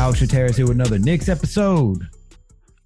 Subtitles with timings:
[0.00, 2.08] Alex Trateris here with another Knicks episode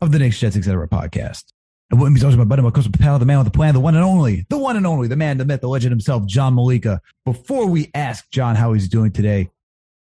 [0.00, 0.88] of the Knicks, Jets, etc.
[0.88, 1.44] podcast.
[1.88, 3.94] And what talking about, buddy, my cousin pal, the man with the plan, the one
[3.94, 7.00] and only, the one and only, the man, the myth, the legend himself, John Malika.
[7.24, 9.48] Before we ask John how he's doing today,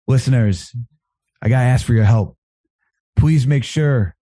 [0.08, 0.74] listeners,
[1.42, 2.38] I gotta ask for your help.
[3.18, 4.16] Please make sure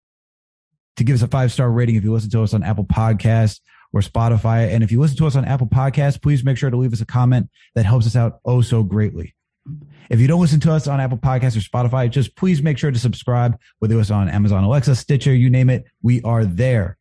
[0.98, 3.60] to give us a five star rating if you listen to us on Apple Podcasts
[3.94, 4.74] or Spotify.
[4.74, 7.02] And if you listen to us on Apple Podcasts, please make sure to leave us
[7.02, 9.36] a comment that helps us out oh so greatly.
[10.10, 12.90] If you don't listen to us on Apple Podcasts or Spotify, just please make sure
[12.90, 16.98] to subscribe, whether it's on Amazon Alexa, Stitcher, you name it, we are there.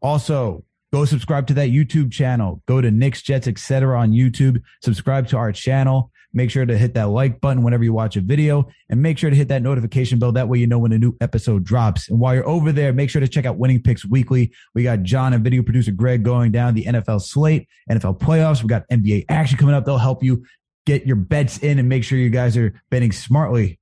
[0.00, 2.62] Also, go subscribe to that YouTube channel.
[2.66, 3.98] Go to Knicks, Jets, etc.
[3.98, 4.62] on YouTube.
[4.80, 6.12] Subscribe to our channel.
[6.34, 9.28] Make sure to hit that like button whenever you watch a video and make sure
[9.28, 10.32] to hit that notification bell.
[10.32, 12.08] That way you know when a new episode drops.
[12.08, 14.52] And while you're over there, make sure to check out Winning Picks Weekly.
[14.74, 18.62] We got John and video producer Greg going down the NFL slate, NFL playoffs.
[18.62, 19.84] We got NBA action coming up.
[19.84, 20.44] They'll help you
[20.86, 23.78] get your bets in and make sure you guys are betting smartly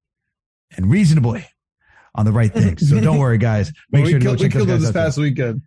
[0.76, 1.44] and reasonably
[2.14, 2.88] on the right things.
[2.88, 3.72] So don't worry, guys.
[3.90, 5.14] Make Well, sure we to go killed, we check those killed them guys this out
[5.16, 5.22] there.
[5.22, 5.62] weekend.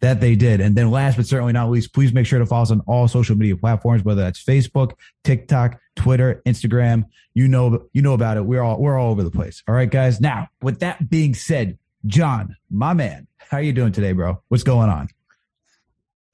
[0.00, 0.60] That they did.
[0.60, 3.08] And then last but certainly not least, please make sure to follow us on all
[3.08, 4.92] social media platforms, whether that's Facebook,
[5.24, 7.04] TikTok, Twitter, Instagram.
[7.34, 8.44] You know, you know about it.
[8.44, 9.62] We're all we're all over the place.
[9.68, 10.20] All right, guys.
[10.20, 14.42] Now, with that being said, John, my man, how are you doing today, bro?
[14.48, 15.08] What's going on?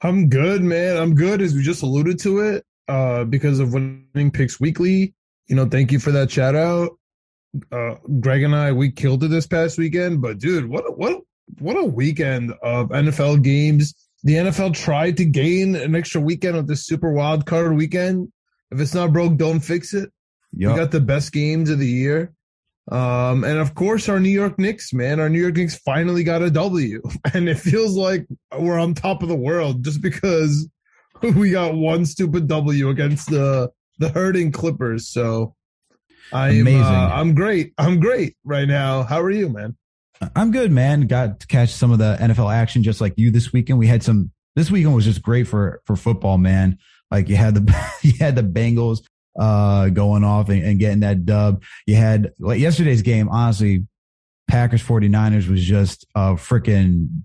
[0.02, 0.96] I'm good, man.
[0.96, 5.14] I'm good, as we just alluded to it, uh, because of winning picks weekly.
[5.46, 6.90] You know, thank you for that shout out.
[7.72, 11.12] Uh, Greg and I, we killed it this past weekend, but dude, what a, what
[11.12, 11.20] a-
[11.60, 13.94] what a weekend of NFL games.
[14.24, 18.32] The NFL tried to gain an extra weekend of this super wild card weekend.
[18.72, 20.10] If it's not broke, don't fix it.
[20.52, 20.72] Yup.
[20.72, 22.32] We got the best games of the year.
[22.90, 26.42] Um, and of course, our New York Knicks, man, our New York Knicks finally got
[26.42, 27.00] a W.
[27.34, 28.26] And it feels like
[28.58, 30.68] we're on top of the world just because
[31.36, 35.08] we got one stupid W against the the hurting Clippers.
[35.08, 35.54] So
[36.32, 36.82] I'm Amazing.
[36.82, 37.72] Uh, I'm great.
[37.78, 39.02] I'm great right now.
[39.02, 39.76] How are you, man?
[40.34, 41.06] I'm good, man.
[41.06, 43.78] Got to catch some of the NFL action just like you this weekend.
[43.78, 46.78] We had some this weekend was just great for for football, man.
[47.10, 49.02] Like you had the you had the Bengals
[49.38, 51.62] uh going off and, and getting that dub.
[51.86, 53.86] You had like yesterday's game, honestly,
[54.48, 57.24] Packers 49ers was just a freaking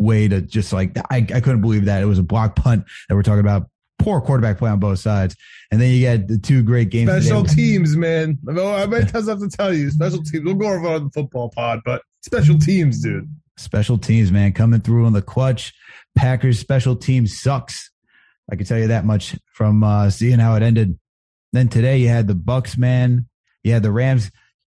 [0.00, 2.02] way to just like I, I couldn't believe that.
[2.02, 3.68] It was a block punt that we're talking about.
[3.98, 5.36] Poor quarterback play on both sides.
[5.70, 7.10] And then you get the two great games.
[7.10, 8.38] Special teams, man.
[8.48, 10.44] I know I might have to tell you, special teams.
[10.44, 13.28] We'll go over on the football pod, but special teams, dude.
[13.58, 15.74] Special teams, man, coming through on the clutch.
[16.16, 17.90] Packers special team sucks.
[18.50, 20.98] I can tell you that much from uh, seeing how it ended.
[21.52, 23.28] Then today you had the Bucks, man.
[23.62, 24.30] You had the Rams.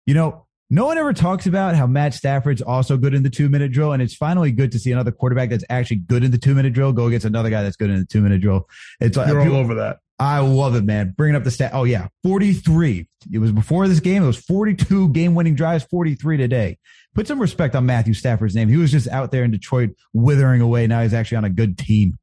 [0.05, 3.47] You know, no one ever talks about how Matt Stafford's also good in the two
[3.47, 6.37] minute drill, and it's finally good to see another quarterback that's actually good in the
[6.39, 8.67] two minute drill go against another guy that's good in the two minute drill.
[8.99, 9.99] It's like You're all over that.
[10.17, 11.13] I love it, man.
[11.15, 11.71] Bringing up the stat.
[11.75, 13.07] Oh yeah, forty three.
[13.31, 14.23] It was before this game.
[14.23, 15.83] It was forty two game winning drives.
[15.83, 16.79] Forty three today.
[17.13, 18.67] Put some respect on Matthew Stafford's name.
[18.67, 20.87] He was just out there in Detroit withering away.
[20.87, 22.17] Now he's actually on a good team.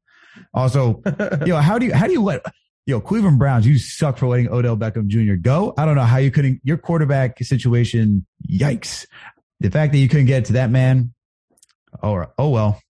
[0.53, 1.01] Also,
[1.45, 2.43] yo, how do you how do you let
[2.85, 3.65] yo Cleveland Browns?
[3.67, 5.35] You suck for letting Odell Beckham Jr.
[5.35, 5.73] go.
[5.77, 6.61] I don't know how you couldn't.
[6.63, 8.25] Your quarterback situation.
[8.49, 9.05] Yikes!
[9.59, 11.13] The fact that you couldn't get to that man.
[12.01, 12.81] Oh, oh well.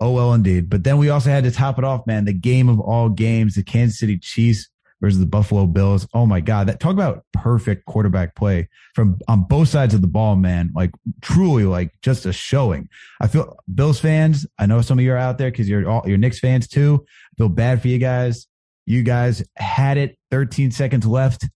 [0.00, 0.70] Oh well, indeed.
[0.70, 2.24] But then we also had to top it off, man.
[2.24, 4.68] The game of all games, the Kansas City Chiefs
[5.00, 6.06] versus the Buffalo Bills.
[6.12, 10.08] Oh my God, that talk about perfect quarterback play from on both sides of the
[10.08, 10.70] ball, man.
[10.74, 10.90] Like
[11.20, 12.88] truly, like just a showing.
[13.20, 14.46] I feel Bills fans.
[14.58, 17.04] I know some of you are out there because you're all you're Knicks fans too.
[17.06, 18.47] I feel bad for you guys.
[18.88, 20.16] You guys had it.
[20.30, 21.46] 13 seconds left.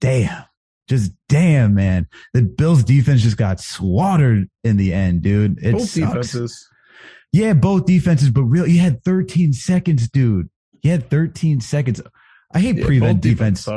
[0.00, 0.44] Damn.
[0.88, 2.08] Just damn, man.
[2.34, 5.58] The Bills defense just got slaughtered in the end, dude.
[5.62, 5.94] It Both sucks.
[5.94, 6.68] defenses.
[7.32, 10.48] Yeah, both defenses, but really, you had 13 seconds, dude.
[10.82, 12.02] You had 13 seconds.
[12.52, 13.68] I hate Yeah, prevent defense.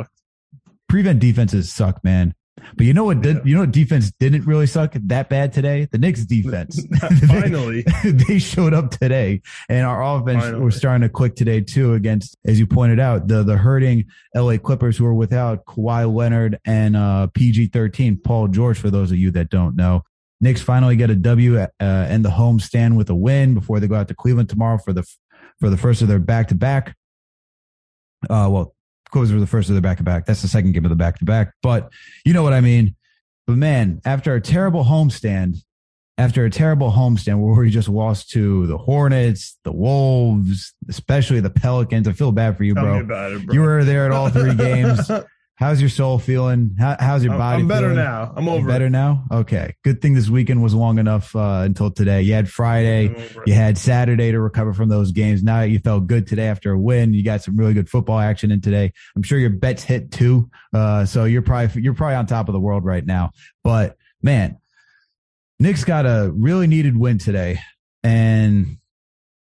[0.88, 2.34] Prevent defenses suck, man.
[2.76, 3.22] But you know what?
[3.22, 3.42] Did, Yeah.
[3.44, 5.88] You know what defense didn't really suck that bad today?
[5.90, 6.84] The Knicks defense.
[7.26, 7.84] Finally.
[8.04, 10.64] they showed up today, and our offense Finally.
[10.64, 11.94] was starting to click today too.
[11.94, 16.58] Against, as you pointed out, the the hurting LA Clippers who are without Kawhi Leonard
[16.64, 18.78] and uh, PG thirteen Paul George.
[18.78, 20.02] For those of you that don't know,
[20.40, 23.88] Knicks finally get a W uh, and the home stand with a win before they
[23.88, 25.04] go out to Cleveland tomorrow for the
[25.58, 26.96] for the first of their back to back.
[28.28, 28.74] Uh, well,
[29.10, 30.26] Clippers were the first of the back to back.
[30.26, 31.90] That's the second game of the back to back, but
[32.24, 32.94] you know what I mean.
[33.46, 35.56] But man, after a terrible homestand,
[36.18, 41.50] after a terrible homestand where we just lost to the Hornets, the Wolves, especially the
[41.50, 43.00] Pelicans, I feel bad for you, bro.
[43.00, 43.38] it, bro.
[43.50, 45.10] You were there at all three games.
[45.60, 46.74] How's your soul feeling?
[46.78, 47.60] How, how's your body?
[47.60, 48.02] I'm better feeling?
[48.02, 48.32] now.
[48.34, 48.90] I'm over better it.
[48.90, 49.24] now.
[49.30, 52.22] Okay, good thing this weekend was long enough uh, until today.
[52.22, 53.48] You had Friday, I'm over it.
[53.48, 55.42] you had Saturday to recover from those games.
[55.42, 57.12] Now you felt good today after a win.
[57.12, 58.90] You got some really good football action in today.
[59.14, 60.48] I'm sure your bets hit too.
[60.72, 63.32] Uh, so you're probably you're probably on top of the world right now.
[63.62, 64.56] But man,
[65.58, 67.60] Knicks got a really needed win today,
[68.02, 68.78] and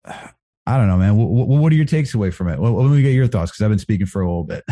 [0.05, 1.15] I don't know, man.
[1.17, 2.59] What, what are your takes away from it?
[2.59, 4.65] Well, let me get your thoughts because I've been speaking for a little bit.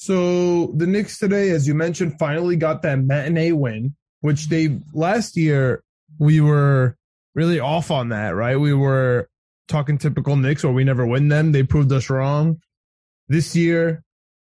[0.00, 5.36] So the Knicks today, as you mentioned, finally got that matinee win, which they last
[5.36, 5.84] year
[6.18, 6.96] we were
[7.34, 8.58] really off on that, right?
[8.58, 9.28] We were
[9.68, 11.52] talking typical Knicks where we never win them.
[11.52, 12.62] They proved us wrong.
[13.28, 14.02] This year,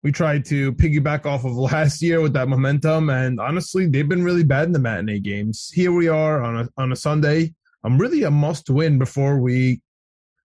[0.03, 4.23] we tried to piggyback off of last year with that momentum, and honestly, they've been
[4.23, 5.71] really bad in the matinee games.
[5.73, 7.55] Here we are on a on a Sunday.
[7.83, 9.81] I'm really a must win before we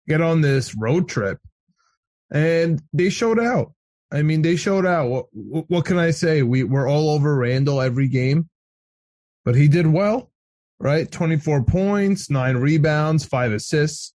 [0.07, 1.41] get on this road trip,
[2.31, 3.73] and they showed out.
[4.15, 5.09] I mean, they showed out.
[5.33, 6.43] What, what can I say?
[6.43, 8.49] We we're all over Randle every game,
[9.45, 10.31] but he did well,
[10.79, 11.11] right?
[11.11, 14.13] Twenty four points, nine rebounds, five assists.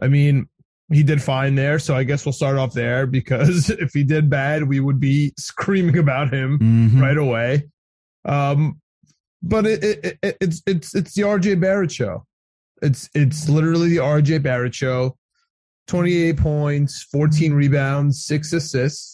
[0.00, 0.48] I mean,
[0.92, 1.78] he did fine there.
[1.80, 5.32] So I guess we'll start off there because if he did bad, we would be
[5.36, 7.00] screaming about him Mhm.
[7.02, 7.64] right away.
[8.24, 8.80] Um,
[9.42, 12.24] but it, it, it, it's it's it's the RJ Barrett show.
[12.80, 15.16] It's it's literally the RJ Barrett show.
[15.88, 19.11] Twenty eight points, fourteen rebounds, six assists.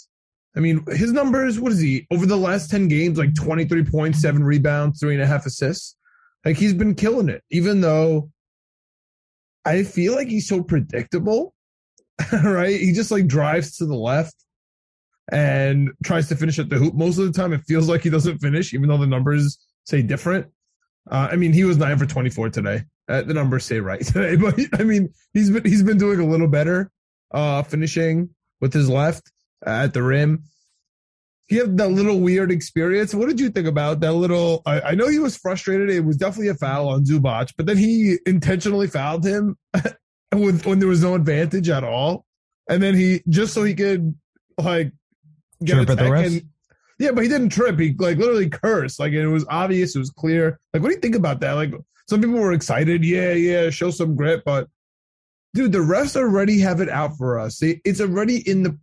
[0.58, 1.60] I mean, his numbers.
[1.60, 3.16] What is he over the last ten games?
[3.16, 5.96] Like twenty three points, seven rebounds, three and a half assists.
[6.44, 8.30] Like he's been killing it, even though
[9.64, 11.54] I feel like he's so predictable.
[12.32, 12.78] right?
[12.78, 14.34] He just like drives to the left
[15.30, 16.94] and tries to finish at the hoop.
[16.94, 20.02] Most of the time, it feels like he doesn't finish, even though the numbers say
[20.02, 20.48] different.
[21.08, 22.82] Uh, I mean, he was nine for twenty four today.
[23.08, 26.26] Uh, the numbers say right today, but I mean, he's been he's been doing a
[26.26, 26.90] little better,
[27.30, 29.30] uh, finishing with his left
[29.66, 30.44] Uh, at the rim.
[31.46, 33.14] He had that little weird experience.
[33.14, 34.62] What did you think about that little?
[34.66, 35.88] I, I know he was frustrated.
[35.88, 39.56] It was definitely a foul on Zubac, but then he intentionally fouled him
[40.34, 42.26] with when there was no advantage at all,
[42.68, 44.14] and then he just so he could
[44.58, 44.92] like
[45.64, 46.42] get a at the and-
[46.98, 47.78] yeah, but he didn't trip.
[47.78, 48.98] He like literally cursed.
[48.98, 49.94] Like it was obvious.
[49.94, 50.58] It was clear.
[50.74, 51.52] Like, what do you think about that?
[51.52, 51.72] Like,
[52.08, 53.04] some people were excited.
[53.04, 54.42] Yeah, yeah, show some grit.
[54.44, 54.68] But
[55.54, 57.60] dude, the refs already have it out for us.
[57.62, 58.78] It's already in the.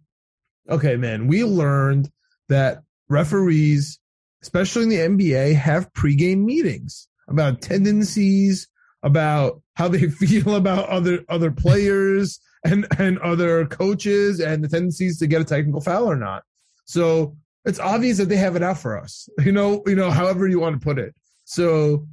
[0.70, 2.10] Okay, man, we learned
[2.50, 4.00] that referees,
[4.42, 8.68] especially in the NBA, have pregame meetings about tendencies,
[9.04, 15.20] about how they feel about other other players and and other coaches, and the tendencies
[15.20, 16.44] to get a technical foul or not.
[16.86, 17.36] So
[17.66, 19.30] it's obvious that they have it out for us.
[19.44, 21.14] You know, you know, however you want to put it.
[21.44, 22.08] So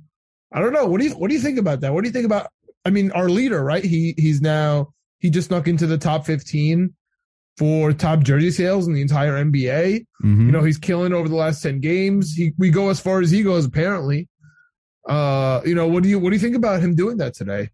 [0.52, 0.86] I don't know.
[0.86, 1.94] What do you what do you think about that?
[1.94, 2.48] What do you think about
[2.84, 3.84] I mean, our leader, right?
[3.84, 6.92] He he's now he just snuck into the top 15
[7.58, 10.06] for top jersey sales in the entire NBA.
[10.22, 10.46] Mhm.
[10.46, 12.34] You know, he's killing over the last 10 games.
[12.34, 14.28] He we go as far as he goes apparently.
[15.08, 17.70] Uh, you know, what do you what do you think about him doing that today?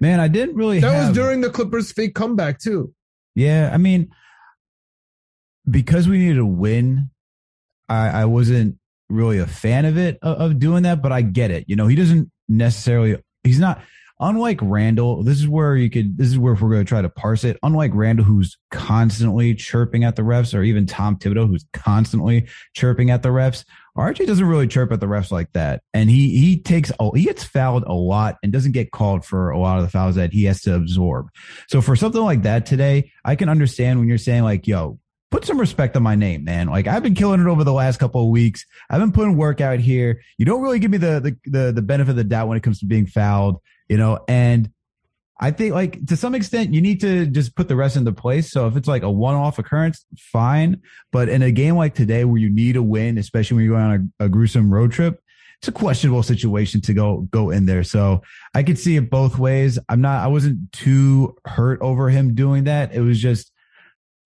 [0.00, 0.80] Man, I didn't really.
[0.80, 2.94] That have, was during the Clippers fake comeback too.
[3.34, 4.10] Yeah, I mean,
[5.68, 7.10] because we needed a win,
[7.88, 8.78] I, I wasn't
[9.08, 11.64] really a fan of it of, of doing that, but I get it.
[11.68, 13.16] You know, he doesn't necessarily.
[13.42, 13.82] He's not
[14.20, 15.22] unlike Randle.
[15.22, 16.16] This is where you could.
[16.16, 17.58] This is where we're going to try to parse it.
[17.62, 23.10] Unlike Randle, who's constantly chirping at the refs, or even Tom Thibodeau, who's constantly chirping
[23.10, 23.64] at the refs.
[23.96, 27.44] RJ doesn't really chirp at the refs like that, and he he takes he gets
[27.44, 30.44] fouled a lot and doesn't get called for a lot of the fouls that he
[30.44, 31.28] has to absorb.
[31.68, 34.98] So for something like that today, I can understand when you're saying like, "Yo,
[35.30, 37.98] put some respect on my name, man." Like I've been killing it over the last
[37.98, 38.64] couple of weeks.
[38.88, 40.22] I've been putting work out here.
[40.38, 42.62] You don't really give me the the the, the benefit of the doubt when it
[42.62, 43.58] comes to being fouled,
[43.88, 44.70] you know, and.
[45.40, 48.52] I think like to some extent you need to just put the rest into place.
[48.52, 50.80] So if it's like a one-off occurrence, fine.
[51.10, 53.84] But in a game like today where you need a win, especially when you're going
[53.84, 55.20] on a, a gruesome road trip,
[55.58, 57.82] it's a questionable situation to go go in there.
[57.82, 58.22] So
[58.54, 59.80] I could see it both ways.
[59.88, 62.94] I'm not I wasn't too hurt over him doing that.
[62.94, 63.50] It was just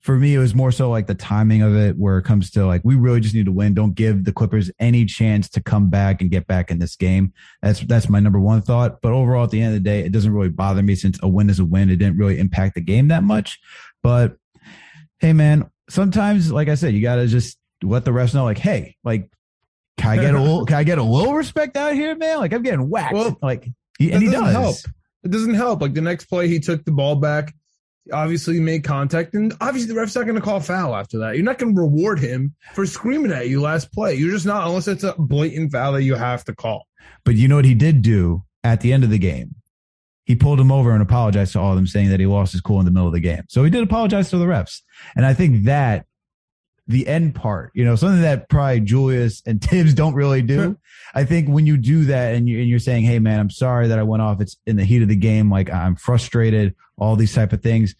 [0.06, 2.64] for me, it was more so like the timing of it where it comes to
[2.64, 3.74] like we really just need to win.
[3.74, 7.32] Don't give the Clippers any chance to come back and get back in this game.
[7.60, 9.02] That's that's my number one thought.
[9.02, 11.28] But overall, at the end of the day, it doesn't really bother me since a
[11.28, 11.90] win is a win.
[11.90, 13.58] It didn't really impact the game that much.
[14.00, 14.36] But
[15.18, 18.94] hey, man, sometimes, like I said, you gotta just let the refs know, like, hey,
[19.02, 19.28] like,
[19.98, 22.38] can I get a little, can I get a little respect out here, man?
[22.38, 23.12] Like, I'm getting whacked.
[23.12, 24.52] Well, like, he, and he doesn't does.
[24.52, 24.76] help.
[25.24, 25.82] It doesn't help.
[25.82, 27.52] Like the next play, he took the ball back.
[28.12, 31.36] Obviously made contact, and obviously the ref's not going to call foul after that.
[31.36, 34.14] You're not going to reward him for screaming at you last play.
[34.14, 36.86] You're just not, unless it's a blatant foul that you have to call.
[37.24, 39.56] But you know what he did do at the end of the game?
[40.24, 42.60] He pulled him over and apologized to all of them, saying that he lost his
[42.60, 43.44] cool in the middle of the game.
[43.48, 44.82] So he did apologize to the refs.
[45.14, 46.06] And I think that
[46.88, 50.78] the end part, you know, something that probably Julius and Thibs don't really do.
[51.14, 53.88] I think when you do that and, you, and you're saying, Hey man, I'm sorry
[53.88, 54.40] that I went off.
[54.40, 55.50] It's in the heat of the game.
[55.50, 57.94] Like I'm frustrated, all these type of things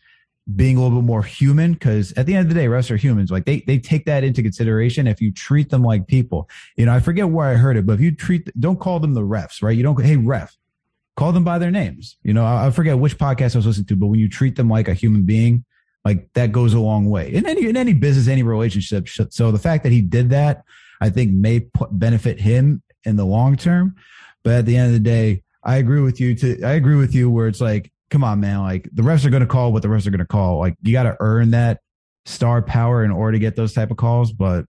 [0.54, 1.74] being a little bit more human.
[1.74, 3.32] Cause at the end of the day, refs are humans.
[3.32, 5.08] Like they, they take that into consideration.
[5.08, 7.94] If you treat them like people, you know, I forget where I heard it, but
[7.94, 9.76] if you treat, don't call them the refs, right?
[9.76, 10.56] You don't, Hey ref,
[11.16, 12.16] call them by their names.
[12.22, 14.54] You know, I, I forget which podcast I was listening to, but when you treat
[14.54, 15.64] them like a human being,
[16.06, 19.08] like that goes a long way in any in any business, any relationship.
[19.08, 20.62] So the fact that he did that,
[21.00, 23.96] I think, may benefit him in the long term.
[24.44, 26.36] But at the end of the day, I agree with you.
[26.36, 29.30] To I agree with you where it's like, come on, man, like the refs are
[29.30, 30.60] going to call what the refs are going to call.
[30.60, 31.80] Like you got to earn that
[32.24, 34.32] star power in order to get those type of calls.
[34.32, 34.64] But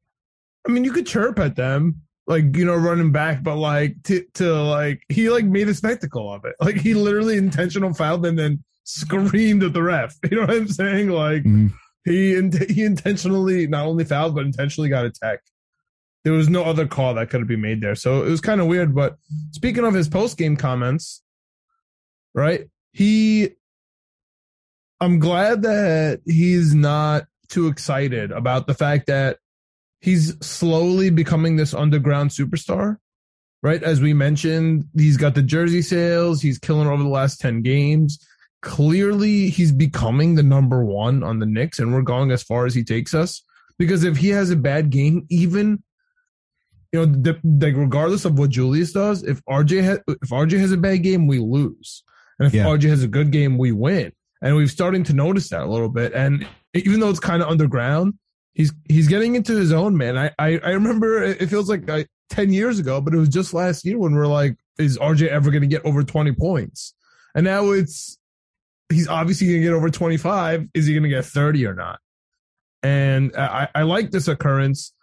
[0.67, 4.25] I mean, you could chirp at them like you know running back but like to
[4.33, 8.37] to like he like made a spectacle of it like he literally intentional fouled and
[8.37, 10.15] then screamed at the ref.
[10.31, 11.09] You know what I'm saying?
[11.09, 11.67] Like mm-hmm.
[12.05, 15.39] he he intentionally not only fouled but intentionally got a tech.
[16.23, 18.59] There was no other call that could have been made there, so it was kind
[18.59, 18.95] of weird.
[18.95, 19.17] But
[19.51, 21.21] speaking of his post game comments,
[22.33, 22.67] right?
[22.91, 23.51] He,
[24.99, 29.37] I'm glad that he's not too excited about the fact that
[30.01, 32.97] he's slowly becoming this underground superstar
[33.63, 33.81] right?
[33.81, 36.43] As we mentioned, he's got the jersey sales.
[36.43, 38.23] He's killing over the last 10 games
[38.67, 42.75] clearly he's becoming the number one on the Knicks, and we're going as far as
[42.75, 43.41] he takes us.
[43.79, 45.81] Because if he has a bad game, even
[46.91, 50.73] you know, the, like regardless of what Julius does, if RJ has if RJ has
[50.73, 52.03] a bad game, we lose,
[52.39, 52.65] and if yeah.
[52.65, 54.11] RJ has a good game, we win.
[54.41, 56.13] And we've starting to notice that a little bit.
[56.13, 58.15] And even though it's kind of underground,
[58.53, 60.17] he's he's getting into his own man.
[60.17, 63.53] I I, I remember it feels like I, ten years ago, but it was just
[63.53, 66.93] last year when we're like, is RJ ever going to get over twenty points?
[67.33, 68.17] And now it's
[68.89, 70.67] he's obviously going to get over 25.
[70.73, 71.99] Is he going to get 30 or not?
[72.83, 74.93] And I, I like this occurrence.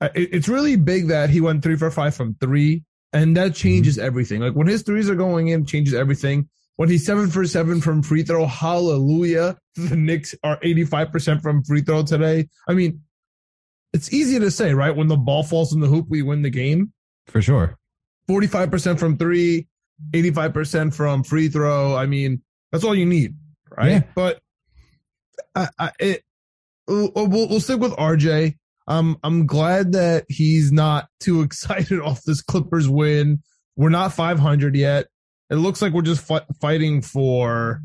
[0.00, 4.06] It's really big that he went three for five from three, and that changes mm-hmm.
[4.06, 4.40] everything.
[4.40, 6.48] Like when his threes are going in, changes everything.
[6.76, 9.56] When he's seven for seven from free throw, hallelujah.
[9.74, 12.48] The Knicks are 85% from free throw today.
[12.68, 13.00] I mean,
[13.92, 14.94] it's easy to say, right?
[14.94, 16.92] When the ball falls in the hoop, we win the game.
[17.26, 17.76] For sure.
[18.28, 19.66] 45% from three,
[20.12, 21.96] 85% from free throw.
[21.96, 23.34] I mean, that's all you need,
[23.76, 23.90] right?
[23.90, 24.02] Yeah.
[24.14, 24.40] But
[25.54, 26.22] I, I, it,
[26.86, 28.56] we'll, we'll stick with RJ.
[28.86, 33.42] Um, I'm glad that he's not too excited off this Clippers win.
[33.76, 35.06] We're not 500 yet.
[35.50, 37.80] It looks like we're just f- fighting for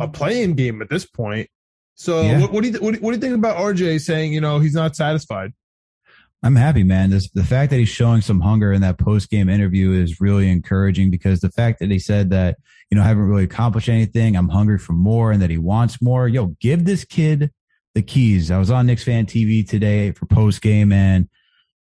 [0.00, 1.48] a playing game at this point.
[1.94, 2.40] So, yeah.
[2.40, 4.74] what, what, do you th- what, do you think about RJ saying you know he's
[4.74, 5.52] not satisfied?
[6.42, 7.10] I'm happy, man.
[7.10, 10.50] This, the fact that he's showing some hunger in that post game interview is really
[10.50, 12.58] encouraging because the fact that he said that,
[12.90, 14.36] you know, I haven't really accomplished anything.
[14.36, 16.28] I'm hungry for more and that he wants more.
[16.28, 17.50] Yo, give this kid
[17.94, 18.50] the keys.
[18.50, 21.28] I was on Knicks fan TV today for post game and,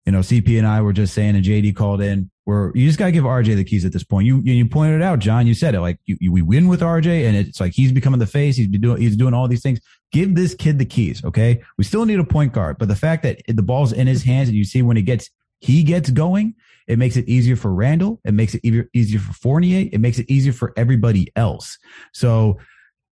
[0.06, 2.98] you know, CP and I were just saying, and JD called in, where you just
[2.98, 4.26] got to give RJ the keys at this point.
[4.26, 5.46] You you pointed it out, John.
[5.46, 8.20] You said it like you, you, we win with RJ, and it's like he's becoming
[8.20, 8.56] the face.
[8.56, 9.80] He's doing he's doing all these things.
[10.12, 11.62] Give this kid the keys, okay?
[11.76, 14.48] We still need a point guard, but the fact that the ball's in his hands
[14.48, 15.30] and you see when he gets
[15.60, 16.54] he gets going,
[16.86, 19.88] it makes it easier for Randle, It makes it easier easier for Fournier.
[19.90, 21.78] It makes it easier for everybody else.
[22.12, 22.58] So,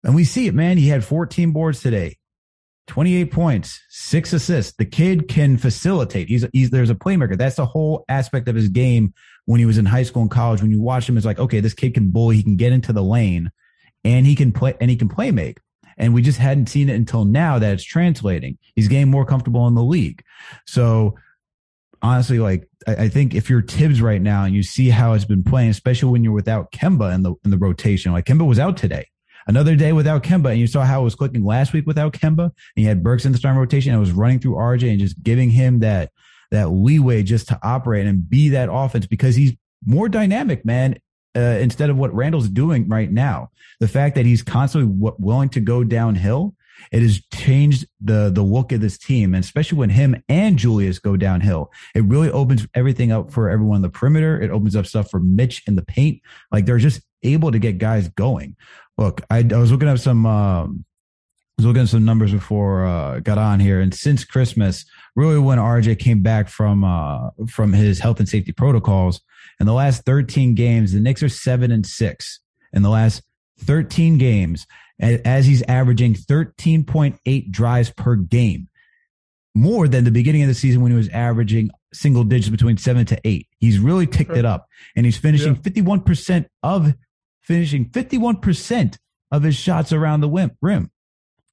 [0.02, 0.76] and we see it, man.
[0.76, 2.18] He had 14 boards today.
[2.88, 4.75] 28 points, six assists.
[4.76, 6.26] The kid can facilitate.
[6.26, 7.38] He's, he's, there's a playmaker.
[7.38, 10.61] That's the whole aspect of his game when he was in high school and college.
[10.61, 12.37] When you watch him, it's like, okay, this kid can bully.
[12.37, 13.52] He can get into the lane
[14.02, 15.61] and he can play and he can play make.
[16.00, 18.59] And we just hadn't seen it until now that it's translating.
[18.75, 20.25] He's getting more comfortable in the league.
[20.66, 21.16] So
[22.02, 25.45] honestly, like, I, think if you're Thibs right now and you see how it's been
[25.45, 28.76] playing, especially when you're without Kemba in the, in the rotation, like Kemba was out
[28.76, 29.07] today
[29.47, 30.50] another day without Kemba.
[30.50, 32.45] And you saw how it was clicking last week without Kemba.
[32.45, 34.99] And you had Burks in the starting rotation and it was running through RJ and
[34.99, 36.12] just giving him that
[36.50, 39.52] that leeway just to operate and be that offense because he's
[39.85, 40.97] more dynamic, man.
[41.37, 45.49] Uh, instead of what Randle's doing right now, the fact that he's constantly w- willing
[45.50, 46.54] to go downhill,
[46.90, 50.99] it has changed the the look of this team, and especially when him and Julius
[50.99, 54.40] go downhill, it really opens everything up for everyone in the perimeter.
[54.40, 56.20] It opens up stuff for Mitch in the paint.
[56.50, 58.56] Like they're just able to get guys going.
[58.99, 60.84] Look, I, I was looking at some um,
[61.58, 64.84] I was looking at some numbers before uh, got on here, and since Christmas,
[65.14, 69.20] really when RJ came back from uh, from his health and safety protocols,
[69.60, 72.40] in the last 13 games, the Knicks are seven and six
[72.72, 73.22] in the last
[73.60, 74.66] 13 games,
[74.98, 78.68] as he's averaging 13.8 drives per game,
[79.54, 83.04] more than the beginning of the season when he was averaging single digits between seven
[83.06, 83.48] to eight.
[83.58, 85.60] He's really ticked it up and he's finishing yeah.
[85.60, 86.94] 51% of
[87.42, 88.96] finishing 51%
[89.30, 90.90] of his shots around the rim.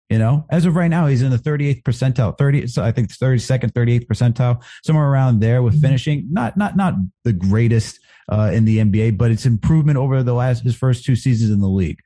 [0.09, 3.09] You know, as of right now, he's in the 38th percentile, 30, so I think
[3.09, 5.81] 32nd, 38th percentile, somewhere around there with mm-hmm.
[5.81, 6.27] finishing.
[6.31, 6.93] Not, not, not
[7.25, 7.99] the greatest
[8.29, 11.59] uh, in the NBA, but it's improvement over the last, his first two seasons in
[11.59, 11.99] the league.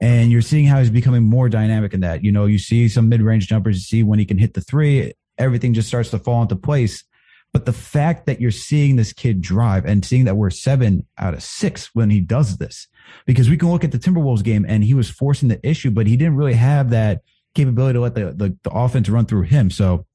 [0.00, 2.24] And you're seeing how he's becoming more dynamic in that.
[2.24, 4.60] You know, you see some mid range jumpers, you see when he can hit the
[4.60, 7.04] three, everything just starts to fall into place.
[7.52, 11.34] But the fact that you're seeing this kid drive and seeing that we're seven out
[11.34, 12.88] of six when he does this,
[13.26, 16.08] because we can look at the Timberwolves game and he was forcing the issue, but
[16.08, 17.22] he didn't really have that
[17.54, 19.70] capability to let the, the, the offense run through him.
[19.70, 20.06] So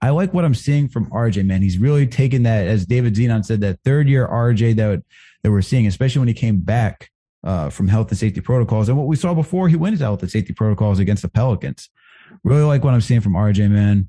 [0.00, 1.62] I like what I'm seeing from RJ, man.
[1.62, 5.02] He's really taken that, as David Zenon said, that third year RJ that,
[5.42, 7.10] that we're seeing, especially when he came back
[7.44, 8.88] uh, from health and safety protocols.
[8.88, 11.88] And what we saw before he went into health and safety protocols against the Pelicans.
[12.44, 14.08] Really like what I'm seeing from RJ, man.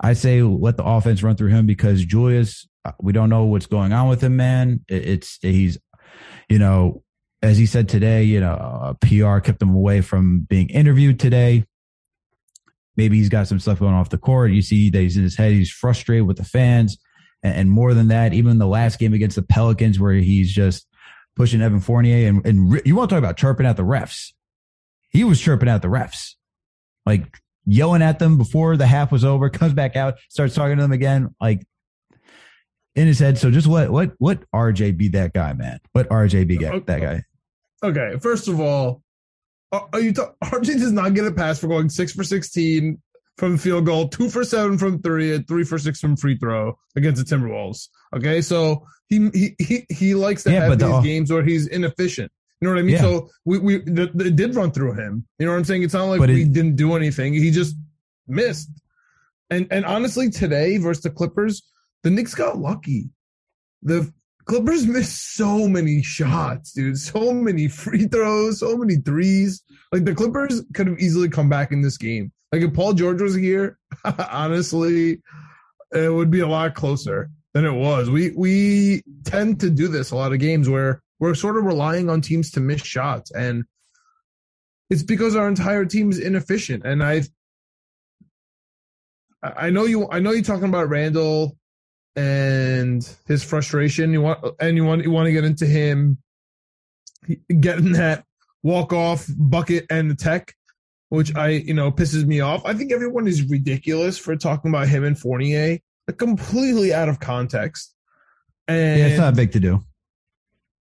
[0.00, 3.66] I say let the offense run through him because Julius, uh, we don't know what's
[3.66, 4.84] going on with him, man.
[4.88, 5.78] It's, he's,
[6.48, 7.02] you know,
[7.42, 11.64] as he said today, you know, PR kept him away from being interviewed today.
[12.96, 14.52] Maybe he's got some stuff going off the court.
[14.52, 15.52] You see that he's in his head.
[15.52, 16.98] He's frustrated with the fans.
[17.42, 20.86] And, and more than that, even the last game against the Pelicans, where he's just
[21.36, 24.32] pushing Evan Fournier and, and you want to talk about chirping at the refs.
[25.10, 26.34] He was chirping at the refs,
[27.04, 30.82] like yelling at them before the half was over, comes back out, starts talking to
[30.82, 31.62] them again, like
[32.94, 33.38] in his head.
[33.38, 35.78] So just what, what, what RJ be that guy, man?
[35.92, 37.22] What RJ be that guy?
[37.82, 38.16] Okay.
[38.20, 39.02] First of all,
[39.72, 43.00] Uh, are you RJ does not get a pass for going six for 16
[43.36, 46.78] from field goal, two for seven from three, and three for six from free throw
[46.96, 47.88] against the Timberwolves.
[48.14, 48.40] Okay.
[48.40, 52.32] So he, he, he, he likes to yeah, have these the, games where he's inefficient.
[52.60, 52.94] You know what I mean?
[52.94, 53.02] Yeah.
[53.02, 55.26] So we, we, the, the, it did run through him.
[55.38, 55.82] You know what I'm saying?
[55.82, 57.34] It's not like but we it, didn't do anything.
[57.34, 57.76] He just
[58.26, 58.70] missed.
[59.50, 61.62] And, and honestly, today versus the Clippers,
[62.02, 63.10] the Knicks got lucky.
[63.82, 64.10] The
[64.46, 66.98] Clippers missed so many shots, dude.
[66.98, 69.62] So many free throws, so many threes.
[69.92, 72.32] Like the Clippers could have easily come back in this game.
[72.52, 73.76] Like if Paul George was here,
[74.30, 75.20] honestly,
[75.92, 78.08] it would be a lot closer than it was.
[78.08, 82.08] We we tend to do this a lot of games where we're sort of relying
[82.08, 83.64] on teams to miss shots, and
[84.90, 86.84] it's because our entire team is inefficient.
[86.84, 87.22] And I,
[89.42, 90.08] I know you.
[90.08, 91.56] I know you're talking about Randle
[92.16, 94.12] and his frustration.
[94.12, 96.18] You want and you want you want to get into him
[97.60, 98.24] getting that
[98.62, 100.54] walk off bucket and the tech,
[101.10, 102.64] which I you know pisses me off.
[102.64, 107.20] I think everyone is ridiculous for talking about him and Fournier, like completely out of
[107.20, 107.94] context.
[108.66, 109.82] And yeah, it's not big to do.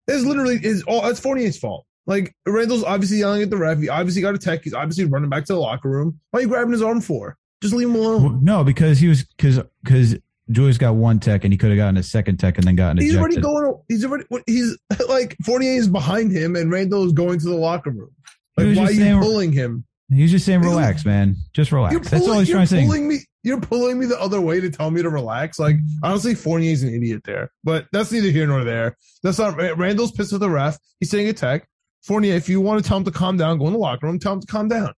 [0.08, 1.86] It's literally is all it's Fournier's fault.
[2.06, 3.80] Like Randle's obviously yelling at the ref.
[3.80, 4.64] He obviously got a tech.
[4.64, 6.20] He's obviously running back to the locker room.
[6.32, 7.38] Why are you grabbing his arm for?
[7.62, 8.24] Just leave him alone.
[8.24, 10.16] Well, no, because he was because because
[10.50, 12.98] Julius got one tech and he could have gotten a second tech and then gotten
[12.98, 13.44] he's ejected.
[13.44, 13.82] already going.
[13.88, 14.26] He's already.
[14.46, 14.78] He's
[15.10, 18.12] like Fournier is behind him and Randle is going to the locker room.
[18.56, 19.86] Like why are you saying, pulling him?
[20.10, 21.36] He's just saying relax, man.
[21.54, 21.94] Just relax.
[21.94, 23.00] Pulling, That's all he's trying to say.
[23.00, 25.60] Me, you're pulling me the other way to tell me to relax.
[25.60, 28.96] Like honestly, Fournier's an idiot there, but that's neither here nor there.
[29.24, 30.78] That's not Randle's pissed at the ref.
[31.00, 31.68] He's saying a tech.
[32.04, 34.18] Fournier, if you want to tell him to calm down, go in the locker room.
[34.18, 34.94] Tell him to calm down.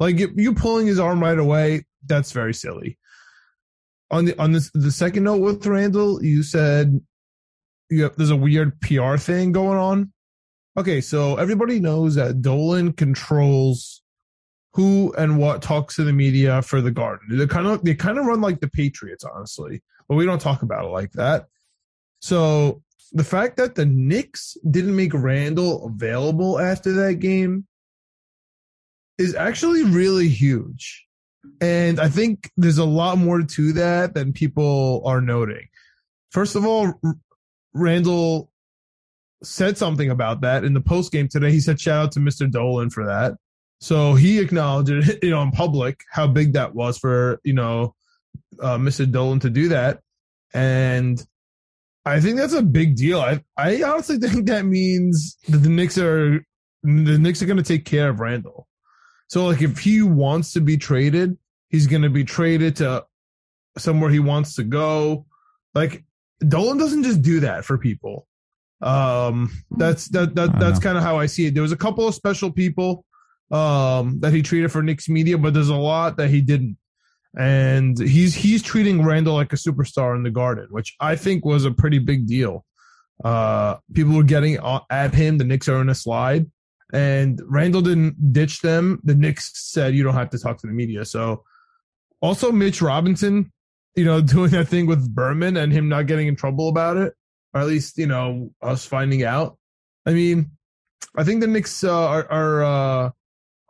[0.00, 1.84] Like you pulling his arm right away.
[2.06, 2.97] That's very silly
[4.10, 7.00] on the on this the second note with Randle, you said
[7.90, 10.12] you have, there's a weird PR thing going on.
[10.76, 14.02] Okay, so everybody knows that Dolan controls
[14.74, 17.36] who and what talks to the media for the Garden.
[17.36, 20.62] They kind of they kind of run like the Patriots, honestly, but we don't talk
[20.62, 21.46] about it like that.
[22.20, 27.66] So the fact that the Knicks didn't make Randle available after that game
[29.18, 31.07] is actually really huge.
[31.60, 35.68] And I think there's a lot more to that than people are noting.
[36.30, 37.00] First of all,
[37.74, 38.50] Randle
[39.42, 41.50] said something about that in the post game today.
[41.50, 42.50] He said, shout out to Mr.
[42.50, 43.34] Dolan for that.
[43.80, 47.94] So he acknowledged it, you know, in public, how big that was for, you know,
[48.60, 49.10] uh, Mr.
[49.10, 50.00] Dolan to do that.
[50.52, 51.24] And
[52.04, 53.20] I think that's a big deal.
[53.20, 56.44] I, I honestly think that means that the Knicks are,
[56.82, 58.67] the Knicks are going to take care of Randle.
[59.28, 61.38] So like if he wants to be traded,
[61.68, 63.04] he's going to be traded to
[63.76, 65.26] somewhere he wants to go.
[65.74, 66.04] Like
[66.46, 68.26] Dolan doesn't just do that for people.
[68.80, 71.54] Um, that's that that that's kind of how I see it.
[71.54, 73.04] There was a couple of special people
[73.50, 76.76] um that he treated for Knicks media, but there's a lot that he didn't.
[77.36, 81.64] And he's he's treating Randle like a superstar in the Garden, which I think was
[81.64, 82.64] a pretty big deal.
[83.22, 84.58] Uh, people were getting
[84.90, 85.38] at him.
[85.38, 86.46] The Knicks are in a slide,
[86.92, 89.00] and Randle didn't ditch them.
[89.04, 91.04] The Knicks said you don't have to talk to the media.
[91.04, 91.44] So
[92.20, 93.52] also Mitch Robinson,
[93.94, 97.14] you know, doing that thing with Berman and him not getting in trouble about it,
[97.54, 99.58] or at least you know us finding out.
[100.06, 100.52] I mean,
[101.16, 103.10] I think the Knicks uh, are are uh,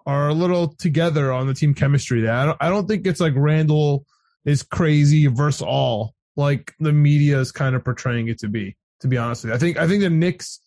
[0.06, 2.20] are a little together on the team chemistry.
[2.20, 4.06] There, I don't, I don't think it's like Randle
[4.44, 8.76] is crazy versus all like the media is kind of portraying it to be.
[9.02, 10.60] To be honest with you, I think I think the Knicks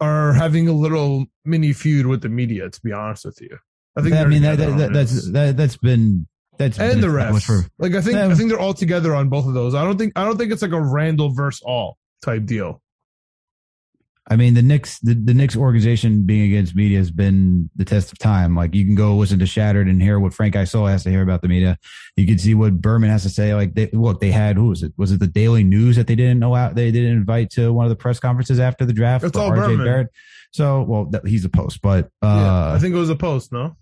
[0.00, 2.68] are having a little mini feud with the media.
[2.68, 3.58] To be honest with you,
[3.96, 4.14] I think.
[4.14, 6.26] I mean that, that, that that's that, that's been
[6.58, 7.44] that's and the refs.
[7.44, 8.16] For, like I think.
[8.16, 9.74] I think they're all together on both of those.
[9.74, 12.82] I don't think I don't think it's like a Randle versus all type deal.
[14.28, 18.10] I mean, the Knicks, the, the Knicks organization being against media has been the test
[18.10, 18.56] of time.
[18.56, 21.22] Like you can go listen to Shattered and hear what Frank Isola has to hear
[21.22, 21.78] about the media.
[22.16, 23.54] You can see what Berman has to say.
[23.54, 24.92] Like they, look, they had who was it?
[24.96, 26.74] Was it the Daily News that they didn't know out?
[26.74, 29.24] They didn't invite to one of the press conferences after the draft.
[29.24, 29.84] It's all RJ Berman.
[29.84, 30.08] Barrett.
[30.50, 33.52] So, well, he's a post, but uh, yeah, I think it was a post.
[33.52, 33.76] No,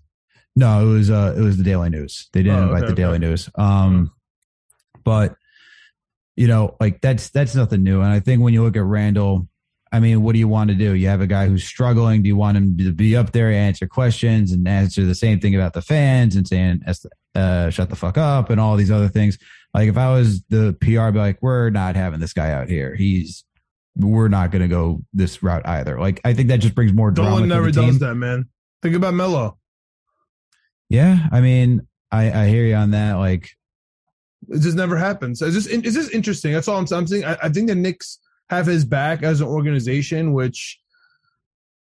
[0.57, 2.29] no, it was uh, it was the Daily News.
[2.33, 3.49] They didn't oh, invite okay, the Daily News.
[3.55, 4.13] Um,
[5.05, 5.37] but
[6.37, 8.01] you know, like that's that's nothing new.
[8.01, 9.49] And I think when you look at Randle
[9.95, 10.95] I mean, what do you want to do?
[10.95, 12.21] You have a guy who's struggling.
[12.21, 15.55] Do you want him to be up there, answer questions, and answer the same thing
[15.55, 16.83] about the fans and saying,
[17.37, 19.39] uh, shut the fuck up and all these other things?
[19.73, 22.69] Like, if I was the PR, I'd be like, we're not having this guy out
[22.69, 22.97] here.
[22.97, 23.45] He's,
[23.95, 26.01] we're not going to go this route either.
[26.01, 27.31] Like, I think that just brings more drama.
[27.31, 28.49] Dolan never does that, man.
[28.83, 29.59] Think about Melo.
[30.89, 31.29] Yeah.
[31.31, 33.13] I mean, I, I hear you on that.
[33.13, 33.49] Like,
[34.49, 35.41] it just never happens.
[35.41, 36.53] It's just, it's just interesting.
[36.53, 37.25] That's all I'm, I'm saying.
[37.25, 38.19] I, I think the Knicks,
[38.57, 40.81] have his back as an organization, which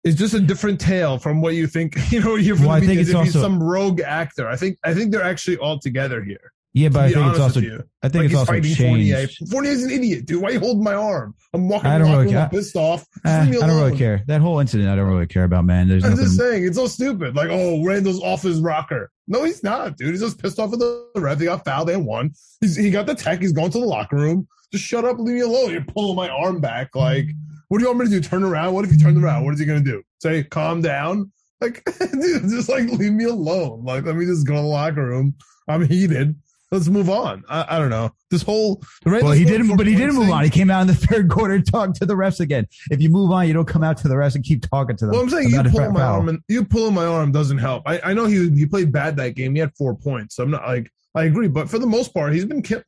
[0.03, 1.95] is just a different tale from what you think.
[2.11, 4.47] You know, you're well, I think it's also, some rogue actor.
[4.47, 6.51] I think I think they're actually all together here.
[6.73, 7.59] Yeah, but I think it's also
[8.01, 8.77] I think like it's also changed.
[8.77, 9.27] Fournier.
[9.49, 10.41] Fournier's an idiot, dude.
[10.41, 11.35] Why are you holding my arm?
[11.53, 11.91] I'm walking.
[11.91, 12.47] I don't really care.
[12.49, 13.05] pissed off.
[13.25, 14.23] Uh, I don't really care.
[14.27, 15.89] That whole incident, I don't really care about, man.
[15.89, 16.25] There's I'm nothing...
[16.25, 17.35] just saying, it's so stupid.
[17.35, 19.11] Like, oh, Randle's off his rocker.
[19.27, 20.11] No, he's not, dude.
[20.11, 21.39] He's just pissed off at the ref.
[21.39, 21.89] They got fouled.
[21.89, 22.31] They won.
[22.61, 23.41] He's, he got the tech.
[23.41, 25.71] He's going to the locker room just shut up, leave me alone.
[25.71, 26.95] You're pulling my arm back.
[26.95, 27.25] Like,
[27.67, 28.21] what do you want me to do?
[28.21, 28.73] Turn around?
[28.73, 29.45] What if you turn around?
[29.45, 30.01] What is he gonna do?
[30.19, 31.31] Say, calm down?
[31.59, 33.83] Like, dude, just like leave me alone.
[33.83, 35.35] Like, let me just go to the locker room.
[35.67, 36.35] I'm heated.
[36.71, 37.43] Let's move on.
[37.49, 38.11] I, I don't know.
[38.29, 40.43] This whole well, he didn't, but he didn't move on.
[40.45, 42.65] He came out in the third quarter and talked to the refs again.
[42.89, 45.05] If you move on, you don't come out to the refs and keep talking to
[45.05, 45.13] them.
[45.13, 47.83] Well, I'm saying you pulling my arm and you pulling my arm doesn't help.
[47.85, 49.53] I, I know he he played bad that game.
[49.53, 50.35] He had four points.
[50.35, 52.83] So I'm not like I agree, but for the most part, he's been killing.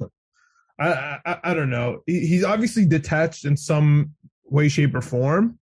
[0.79, 2.01] I, I, I don't know.
[2.07, 4.13] he's obviously detached in some
[4.45, 5.59] way, shape, or form,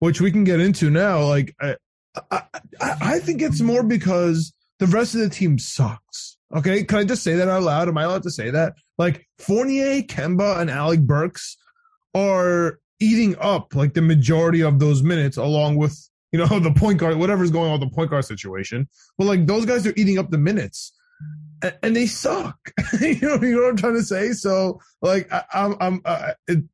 [0.00, 1.24] which we can get into now.
[1.24, 1.76] Like I,
[2.30, 2.42] I,
[2.80, 6.37] I think it's more because the rest of the team sucks.
[6.54, 7.88] Okay, can I just say that out loud?
[7.88, 8.74] Am I allowed to say that?
[8.96, 11.56] Like Fournier, Kemba, and Alec Burks
[12.14, 15.98] are eating up like the majority of those minutes, along with
[16.32, 18.88] you know the point guard, whatever's going on with the point guard situation.
[19.18, 20.92] But like those guys are eating up the minutes
[21.82, 22.56] and they suck.
[23.00, 24.32] you know, you know what I'm trying to say.
[24.32, 26.64] So, like, I, am I'm, I'm it,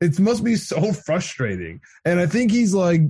[0.00, 1.80] it must be so frustrating.
[2.04, 3.02] And I think he's like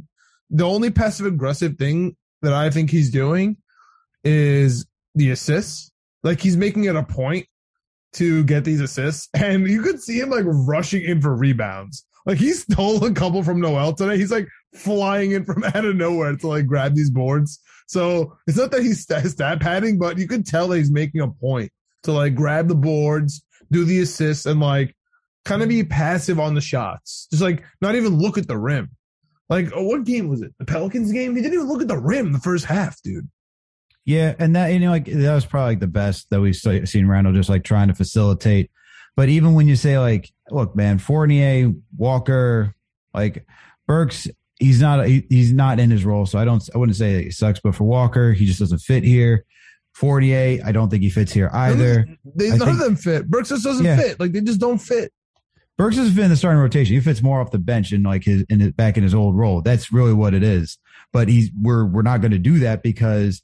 [0.51, 3.57] the only passive aggressive thing that I think he's doing
[4.23, 5.91] is the assists.
[6.25, 7.47] Like he's making it a point
[8.15, 12.05] to get these assists, and you could see him like rushing in for rebounds.
[12.27, 14.17] Like he stole a couple from Noel today.
[14.17, 17.61] He's like flying in from out of nowhere to like grab these boards.
[17.87, 21.21] So it's not that he's stat, stat padding, but you could tell that he's making
[21.21, 21.71] a point
[22.05, 24.97] to like grab the boards, do the assists, and like
[25.45, 27.29] kind of be passive on the shots.
[27.31, 28.91] Just like not even look at the rim.
[29.51, 30.55] Like, oh, what game was it?
[30.59, 31.37] The Pelicans game?
[31.37, 33.29] He didn't even look at the rim the first half, dude.
[34.05, 37.07] Yeah, and that you know, like that was probably like the best that we've seen
[37.07, 38.71] Randle just like trying to facilitate.
[39.17, 42.75] But even when you say like, look, man, Fournier, Walker,
[43.15, 43.47] like
[43.87, 46.27] Burks, he's not he, he's not in his role.
[46.27, 49.05] So I don't I wouldn't say he sucks, but for Walker, he just doesn't fit
[49.05, 49.45] here.
[49.95, 52.07] Fournier, I don't think he fits here either.
[52.25, 53.31] They, none think, of them fit.
[53.31, 53.97] Burks just doesn't yeah.
[53.97, 54.21] fit.
[54.21, 55.13] Like they just don't fit.
[55.79, 56.95] Burks doesn't fit in the starting rotation.
[56.95, 59.37] He fits more off the bench and like his in his, back in his old
[59.37, 59.63] role.
[59.63, 60.79] That's really what it is.
[61.13, 63.43] But he's we're we're not going to do that because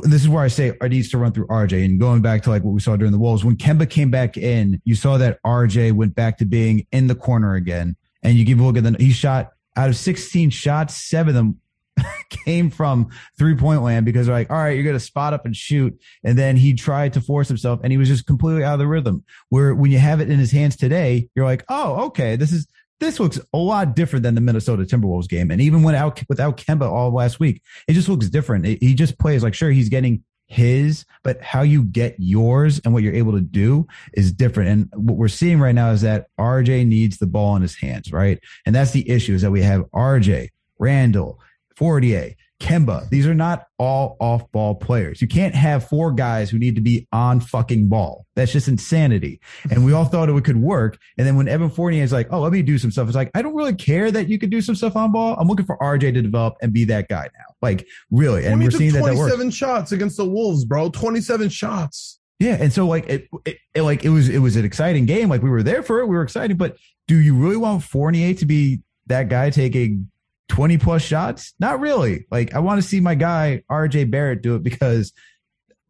[0.00, 1.84] this is where I say it needs to run through RJ.
[1.84, 4.36] And going back to like what we saw during the Wolves, when Kemba came back
[4.36, 7.96] in, you saw that RJ went back to being in the corner again.
[8.22, 11.34] And you give a look at the he shot out of 16 shots, seven of
[11.34, 11.60] them
[12.44, 15.44] came from three point land because they're like, all right, you're going to spot up
[15.44, 15.98] and shoot.
[16.24, 18.86] And then he tried to force himself and he was just completely out of the
[18.86, 19.24] rhythm.
[19.48, 22.66] Where when you have it in his hands today, you're like, oh, okay, this is,
[23.02, 25.50] this looks a lot different than the Minnesota Timberwolves game.
[25.50, 28.66] And even without, without Kemba all last week, it just looks different.
[28.66, 32.92] It, he just plays like, sure, he's getting his, but how you get yours and
[32.92, 34.68] what you're able to do is different.
[34.68, 38.12] And what we're seeing right now is that RJ needs the ball in his hands,
[38.12, 38.38] right?
[38.66, 41.40] And that's the issue is that we have RJ, Randle,
[41.76, 43.08] Fournier, Kemba.
[43.10, 45.20] These are not all off ball players.
[45.20, 48.24] You can't have four guys who need to be on fucking ball.
[48.36, 49.40] That's just insanity.
[49.70, 50.96] And we all thought it could work.
[51.18, 53.30] And then when Evan Fournier is like, oh, let me do some stuff, it's like,
[53.34, 55.34] I don't really care that you could do some stuff on ball.
[55.38, 57.54] I'm looking for RJ to develop and be that guy now.
[57.60, 58.44] Like, really.
[58.46, 60.88] And When we're seeing that that 27 shots against the Wolves, bro.
[60.90, 62.20] 27 shots.
[62.38, 65.28] Yeah, and so like it, it, it- like it was it was an exciting game.
[65.28, 66.06] Like we were there for it.
[66.06, 66.76] We were excited, but
[67.08, 70.10] do you really want Fournier to be that guy taking
[70.52, 71.54] twenty plus shots?
[71.58, 72.26] Not really.
[72.30, 75.12] Like I want to see my guy RJ Barrett do it because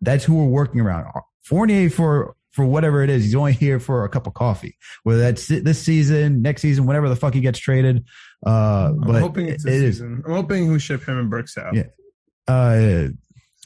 [0.00, 1.06] that's who we're working around.
[1.42, 4.76] Fournier for for whatever it is, he's only here for a cup of coffee.
[5.04, 8.04] Whether that's this season, next season, whenever the fuck he gets traded.
[8.46, 9.94] Uh, I'm but hoping it's it this is.
[9.96, 10.22] season.
[10.26, 11.74] I'm hoping we ship him and Burks out.
[11.74, 11.84] Yeah.
[12.46, 13.08] Uh,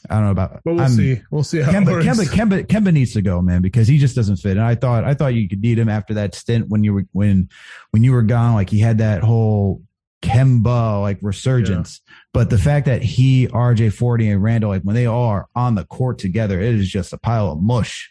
[0.08, 0.60] I don't know about.
[0.64, 1.20] But we'll I'm- see.
[1.32, 2.06] We'll see how it Kemba, works.
[2.06, 4.52] Kemba, Kemba, Kemba needs to go, man, because he just doesn't fit.
[4.52, 7.04] And I thought, I thought you could need him after that stint when you were
[7.12, 7.48] when
[7.90, 8.54] when you were gone.
[8.54, 9.82] Like he had that whole
[10.22, 12.00] Kemba like resurgence.
[12.32, 15.84] But the fact that he, RJ, Forty, and Randle, like when they are on the
[15.84, 18.10] court together, it is just a pile of mush.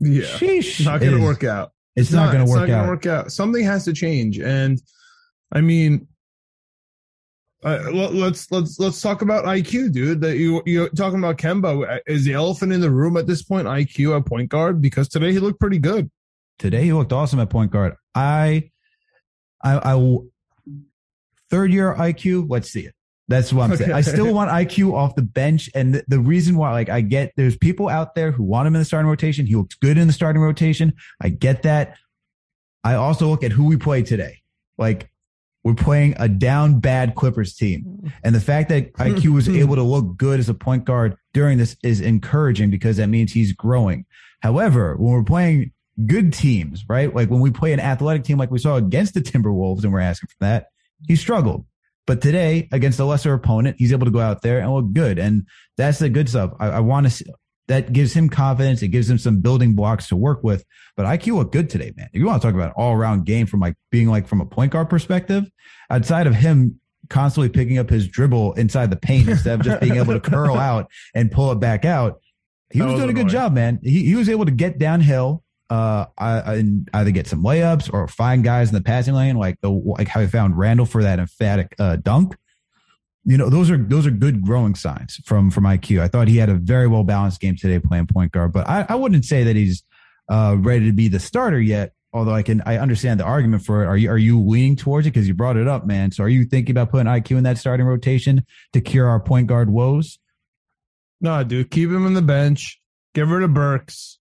[0.00, 0.22] yeah.
[0.24, 0.84] Sheesh.
[0.84, 1.72] Not going to is- work out.
[1.94, 2.88] It's, not, going to it's work not gonna out.
[2.88, 3.32] work out.
[3.32, 4.38] Something has to change.
[4.38, 4.80] And
[5.52, 6.08] I mean,
[7.64, 10.20] uh, let- let's let's let's talk about IQ, dude.
[10.22, 13.66] That you you're talking about Kemba is the elephant in the room at this point.
[13.68, 16.10] IQ at point guard because today he looked pretty good.
[16.58, 17.94] Today he looked awesome at point guard.
[18.14, 18.70] I,
[19.62, 20.16] I, I,
[21.52, 22.46] third year IQ.
[22.48, 22.94] Let's see it.
[23.28, 23.92] That's what I'm saying.
[23.92, 27.32] I still want IQ off the bench, and the, the reason why, like, I get
[27.36, 29.46] there's people out there who want him in the starting rotation.
[29.46, 30.94] He looks good in the starting rotation.
[31.20, 31.96] I get that.
[32.82, 34.42] I also look at who we play today.
[34.76, 35.08] Like,
[35.62, 38.08] we're playing a down bad Clippers team, mm-hmm.
[38.24, 41.58] and the fact that IQ was able to look good as a point guard during
[41.58, 44.04] this is encouraging because that means he's growing.
[44.40, 45.72] However, when we're playing
[46.06, 47.14] good teams, right?
[47.14, 50.00] Like when we play an athletic team like we saw against the Timberwolves and we're
[50.00, 50.66] asking for that,
[51.06, 51.66] he struggled.
[52.06, 55.18] But today, against a lesser opponent, he's able to go out there and look good.
[55.18, 56.52] And that's the good stuff.
[56.58, 57.26] I, I want to see
[57.68, 58.82] that gives him confidence.
[58.82, 60.64] It gives him some building blocks to work with.
[60.96, 62.08] But IQ looked good today, man.
[62.12, 64.46] If you want to talk about all around game from like being like from a
[64.46, 65.44] point guard perspective,
[65.88, 69.96] outside of him constantly picking up his dribble inside the paint instead of just being
[69.96, 72.20] able to curl out and pull it back out,
[72.70, 73.78] he was was doing a good job, man.
[73.82, 75.41] He, he was able to get downhill,
[75.72, 76.06] uh,
[76.92, 80.20] either get some layups or find guys in the passing lane, like the like how
[80.20, 82.36] he found Randle for that emphatic uh, dunk.
[83.24, 86.00] You know, those are those are good growing signs from from IQ.
[86.00, 88.84] I thought he had a very well balanced game today playing point guard, but I,
[88.86, 89.82] I wouldn't say that he's
[90.28, 91.94] uh, ready to be the starter yet.
[92.12, 93.86] Although I can, I understand the argument for it.
[93.86, 96.10] Are you are you leaning towards it because you brought it up, man?
[96.10, 99.46] So are you thinking about putting IQ in that starting rotation to cure our point
[99.46, 100.18] guard woes?
[101.22, 102.78] No, dude, keep him on the bench.
[103.14, 104.18] Give her to Burks.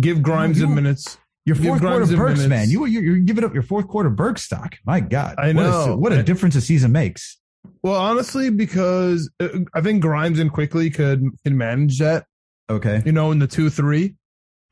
[0.00, 1.18] Give Grimes you- the minutes.
[1.44, 2.46] Your fourth quarter Burks, minutes.
[2.48, 2.70] man.
[2.70, 4.76] You you're, you're giving up your fourth quarter Burks stock.
[4.86, 5.96] My God, I What a- know.
[5.96, 7.38] what a, I- difference a season makes.
[7.82, 12.26] Well, honestly, because uh, I think Grimes and Quickley could can manage that.
[12.70, 14.14] Okay, you know, in the two three.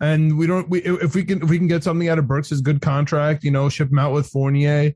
[0.00, 2.61] And we don't we if we can if we can get something out of Burks'
[2.61, 4.92] good contract, you know, ship him out with Fournier.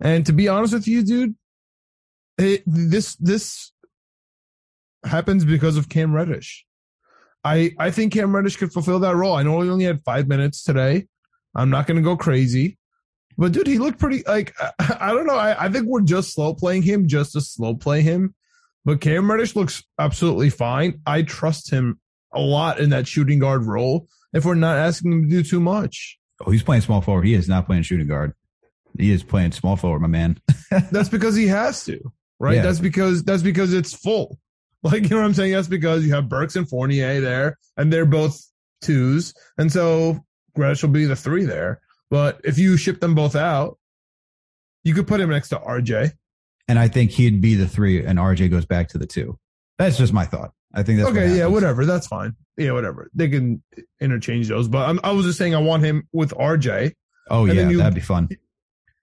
[0.00, 1.34] And to be honest with you, dude,
[2.38, 3.72] it, this this
[5.04, 6.65] happens because of Cam Reddish.
[7.46, 9.36] I I think Cam Reddish could fulfill that role.
[9.36, 11.06] I know he only had five minutes today.
[11.54, 12.76] I'm not going to go crazy,
[13.38, 14.24] but dude, he looked pretty.
[14.26, 15.36] Like I, I don't know.
[15.36, 18.34] I, I think we're just slow playing him, just to slow play him.
[18.84, 21.00] But Cam Reddish looks absolutely fine.
[21.06, 22.00] I trust him
[22.32, 24.08] a lot in that shooting guard role.
[24.32, 27.26] If we're not asking him to do too much, oh, he's playing small forward.
[27.26, 28.32] He is not playing shooting guard.
[28.98, 30.40] He is playing small forward, my man.
[30.90, 32.00] that's because he has to,
[32.40, 32.56] right?
[32.56, 32.62] Yeah.
[32.62, 34.38] That's because that's because it's full.
[34.86, 35.52] Like you know what I'm saying?
[35.52, 38.40] That's because you have Burks and Fournier there, and they're both
[38.82, 41.80] twos, and so Gresh will be the three there.
[42.10, 43.78] But if you ship them both out,
[44.84, 46.12] you could put him next to RJ.
[46.68, 49.38] And I think he'd be the three, and RJ goes back to the two.
[49.78, 50.52] That's just my thought.
[50.74, 51.84] I think that's what okay, yeah, whatever.
[51.84, 52.34] That's fine.
[52.56, 53.10] Yeah, whatever.
[53.14, 53.62] They can
[54.00, 54.68] interchange those.
[54.68, 56.92] But I'm, I was just saying, I want him with RJ.
[57.30, 58.28] Oh yeah, you- that'd be fun.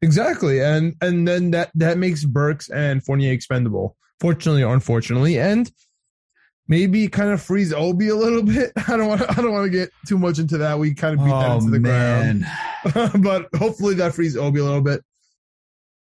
[0.01, 3.95] Exactly, and and then that that makes Burks and Fournier expendable.
[4.19, 5.71] Fortunately or unfortunately, and
[6.67, 8.71] maybe kind of frees Obi a little bit.
[8.87, 10.79] I don't want to, I don't want to get too much into that.
[10.79, 12.47] We kind of beat that Oh into the man,
[12.93, 15.01] ground, but hopefully that frees Obi a little bit.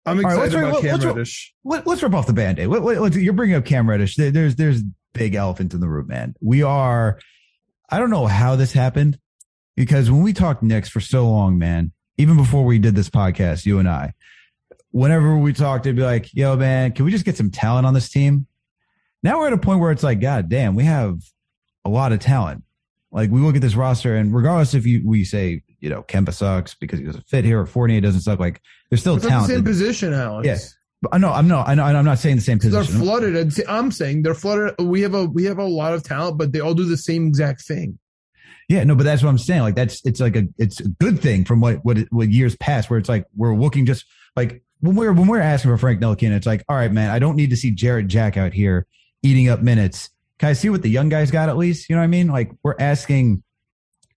[0.06, 1.54] I'm excited let's- about Cam let's- Reddish.
[1.64, 2.68] Let, us rip off the band-aid.
[2.68, 4.16] What, what, what- you're bringing up Cam Reddish.
[4.16, 6.34] There- There's there's big elephant in the room, man.
[6.40, 7.18] We are.
[7.90, 9.18] I don't know how this happened
[9.76, 13.64] because when we talked Knicks for so long, man, even before we did this podcast,
[13.66, 14.14] you and I,
[14.96, 17.94] whenever we talked, it'd be like, "Yo, man, can we just get some talent on
[17.94, 18.46] this team?"
[19.22, 21.18] Now we're at a point where it's like, God damn, we have
[21.84, 22.64] a lot of talent.
[23.12, 26.32] Like we look at this roster, and regardless if you we say you know Kemba
[26.32, 29.28] sucks because he doesn't fit here or Fournier doesn't suck, like there's still It's not
[29.28, 29.52] the talent.
[29.52, 30.46] same position, Alex.
[30.46, 30.58] Yeah.
[31.12, 31.68] I know, uh, I'm not.
[31.68, 33.60] I know, I'm not saying the same They're flooded.
[33.68, 34.74] I'm saying they're flooded.
[34.80, 37.28] We have a we have a lot of talent, but they all do the same
[37.28, 37.98] exact thing.
[38.68, 39.60] Yeah, no, but that's what I'm saying.
[39.60, 42.90] Like that's it's like a it's a good thing from what what what years past
[42.90, 46.36] where it's like we're looking just like when we're when we're asking for Frank Ntilikina,
[46.36, 48.86] it's like, all right, man, I don't need to see Jarrett Jack out here
[49.22, 50.10] eating up minutes.
[50.38, 51.88] Can I see what the young guys got at least?
[51.88, 52.28] You know what I mean?
[52.28, 53.42] Like we're asking.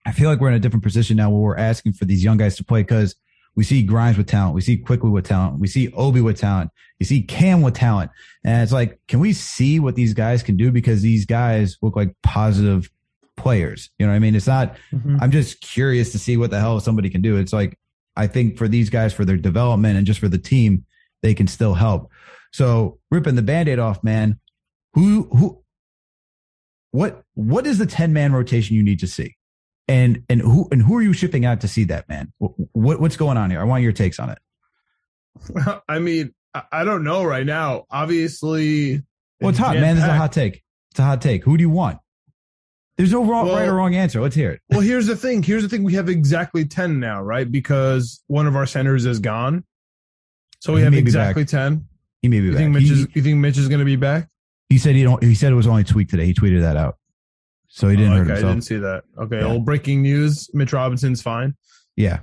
[0.06, 2.38] I feel like we're in a different position now where we're asking for these young
[2.38, 3.16] guys to play because
[3.58, 6.70] we see Grimes with talent, we see Quickley with talent, we see Obi with talent,
[7.00, 8.12] you see Cam with talent,
[8.46, 10.72] and it's like, can we see what these guys can do?
[10.72, 12.90] Because these guys look like positive
[13.36, 13.90] players.
[13.98, 14.36] You know what I mean?
[14.36, 14.78] It's not.
[14.94, 15.18] Mm-hmm.
[15.20, 17.38] I'm just curious to see what the hell somebody can do.
[17.38, 17.78] It's like
[18.18, 20.86] I think for these guys for their development and just for the team,
[21.24, 22.12] they can still help.
[22.52, 24.40] So ripping the band-aid off, man.
[24.94, 25.64] Who who
[26.92, 29.36] what what is the 10 man rotation you need to see?
[29.88, 32.34] And and who and who are you shipping out to see that, man?
[32.40, 33.62] What what's going on here?
[33.62, 34.40] I want your takes on it.
[35.50, 37.86] Well, I mean, I- I don't know right now.
[37.92, 39.04] Obviously,
[39.40, 39.96] Well, it's hot, man.
[39.96, 40.64] This is a hot take.
[40.92, 41.44] It's a hot take.
[41.44, 42.00] Who do you want?
[42.98, 44.20] There's no wrong, Well- right or wrong answer.
[44.22, 44.62] Let's hear it.
[44.70, 45.44] Well, here's the thing.
[45.44, 45.84] Here's the thing.
[45.84, 47.50] We have exactly 10 now, right?
[47.50, 49.64] Because one of our centers is gone.
[50.60, 51.86] So we He have exactly 10.
[52.24, 52.58] He may be You back.
[52.60, 54.28] think Mitch He- is you think Mitch is going to be back?
[54.70, 55.22] He said he don't.
[55.24, 56.26] He said it was only tweet today.
[56.26, 56.98] He tweeted that out,
[57.68, 59.04] so he didn't Oh, hurt okay, I didn't see that.
[59.18, 59.38] Okay.
[59.40, 59.46] Yeah.
[59.46, 60.50] Well, breaking news.
[60.54, 61.56] Mitch Robinson's fine.
[61.96, 62.22] Yeah,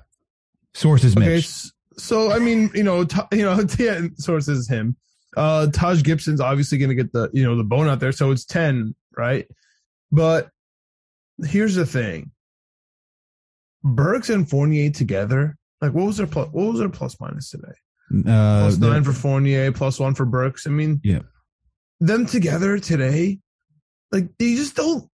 [0.74, 1.26] sources Okay.
[1.26, 1.48] Mitch.
[1.96, 4.96] So, I mean, you know, Ta- you know, yeah, sources him.
[5.36, 8.12] Uh, Taj Gibson's obviously going to get the, you know, the bone out there.
[8.12, 9.46] So it's 10, right?
[10.12, 10.50] But
[11.44, 12.30] here's the thing.
[13.82, 15.56] Burks and Fournier together.
[15.80, 16.48] Like, what was their plus?
[16.52, 17.72] What was their plus minus today?
[18.26, 20.66] Uh, nine for Fournier, plus one for Burks.
[20.66, 21.20] I mean, Yeah.
[22.00, 23.40] them together today,
[24.12, 25.08] like they just don't.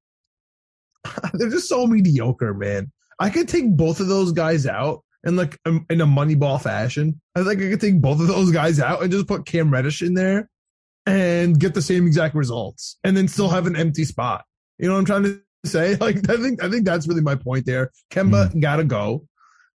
[1.32, 2.92] They're just so mediocre, man.
[3.18, 7.20] I could take both of those guys out and like um, in a Moneyball fashion.
[7.34, 10.02] I think I could take both of those guys out and just put Cam Reddish
[10.02, 10.48] in there
[11.06, 14.44] and get the same exact results, and then still have an empty spot.
[14.78, 15.94] You know what I'm trying to say?
[16.00, 17.90] Like I think I think that's really my point there.
[18.10, 19.26] Kemba gotta go.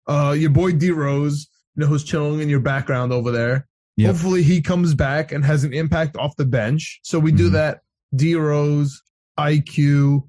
[0.08, 3.68] Uh, your boy D Rose, you know, who's chilling in your background over there.
[3.98, 4.08] Yep.
[4.12, 7.00] Hopefully he comes back and has an impact off the bench.
[7.04, 7.54] So we do Mhm.
[7.54, 7.82] that.
[8.16, 9.02] D Rose,
[9.40, 10.28] IQ,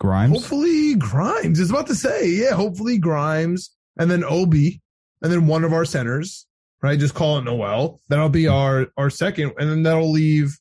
[0.00, 0.32] Grimes.
[0.32, 1.58] hopefully Grimes.
[1.60, 4.80] Is about to say, yeah, hopefully Grimes, and then Obi,
[5.22, 6.46] and then one of our centers,
[6.82, 6.98] right?
[6.98, 8.00] Just call it Noel.
[8.08, 10.58] That'll be our our second, and then that'll leave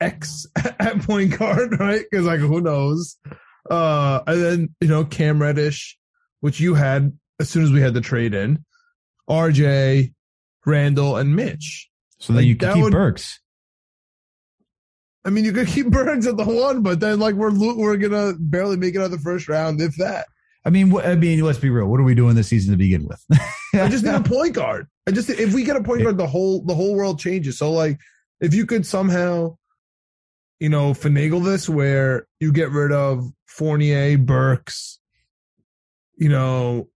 [0.00, 2.04] X at point guard, right?
[2.10, 3.16] Because like who knows?
[3.70, 5.98] Uh, and then you know Cam Reddish,
[6.40, 8.64] which you had as soon as we had the trade in,
[9.28, 10.12] RJ,
[10.66, 11.88] Randle, and Mitch.
[12.18, 13.40] so then like, you can keep would- Burks.
[15.24, 18.34] I mean, you could keep Burks at the one, but then like we're we're gonna
[18.38, 20.26] barely make it out of the first round, if that.
[20.64, 21.86] I mean, I mean, let's be real.
[21.86, 23.22] What are we doing this season to begin with?
[23.74, 24.86] I just need a point guard.
[25.06, 27.58] I just if we get a point guard, the whole the whole world changes.
[27.58, 27.98] So like,
[28.40, 29.57] if you could somehow,
[30.60, 34.98] you know, finagle this where you get rid of Fournier, Burks,
[36.16, 36.88] you know,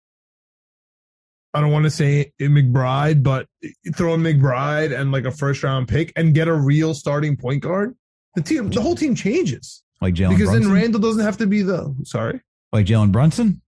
[1.54, 3.46] I don't want to say McBride, but
[3.94, 7.62] throw in McBride and like a first round pick and get a real starting point
[7.62, 7.94] guard.
[8.34, 10.72] The team, the whole team changes like Jalen because Brunson.
[10.72, 12.40] then Randle doesn't have to be the sorry.
[12.72, 13.60] like Jalen Brunson.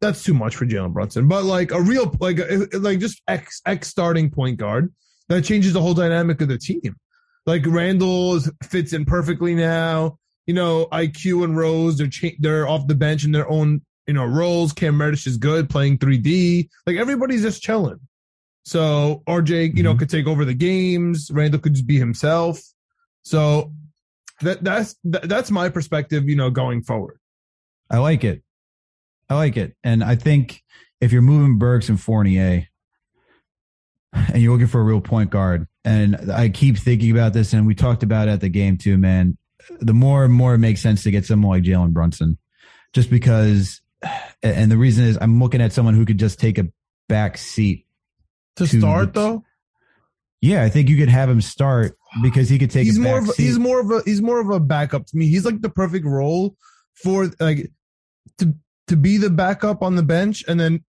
[0.00, 1.26] that's too much for Jalen Brunson.
[1.26, 2.38] But like a real like
[2.74, 4.92] like just X X starting point guard
[5.28, 6.96] that changes the whole dynamic of the team.
[7.46, 10.18] Like Randle fits in perfectly now.
[10.46, 14.14] You know, IQ and Rose they're cha- they're off the bench in their own you
[14.14, 14.72] know roles.
[14.72, 16.68] Cam Reddish is good playing 3D.
[16.86, 18.00] Like everybody's just chilling.
[18.64, 19.98] So RJ, you know, Mhm.
[20.00, 21.30] could take over the games.
[21.32, 22.60] Randle could just be himself.
[23.22, 23.72] So
[24.40, 26.28] that that's that, that's my perspective.
[26.28, 27.18] You know, going forward.
[27.90, 28.42] I like it.
[29.28, 29.76] I like it.
[29.84, 30.62] And I think
[31.00, 32.66] if you're moving Burks and Fournier
[34.12, 37.66] and you're looking for a real point guard, and I keep thinking about this, and
[37.66, 39.36] we talked about it at the game too, man.
[39.80, 42.38] The more and more it makes sense to get someone like Jalen Brunson,
[42.92, 43.80] just because.
[44.42, 46.66] And the reason is I'm looking at someone who could just take a
[47.08, 47.86] back seat.
[48.56, 49.44] To To start the- though,
[50.40, 52.84] Yeah, I think you could have him start because he could take.
[52.86, 53.44] he's a more back of a, seat.
[53.44, 55.28] he's more of a he's more of a backup to me.
[55.28, 56.56] He's like the perfect role
[56.94, 57.70] for like
[58.38, 58.52] to
[58.88, 60.84] to be the backup on the bench, and then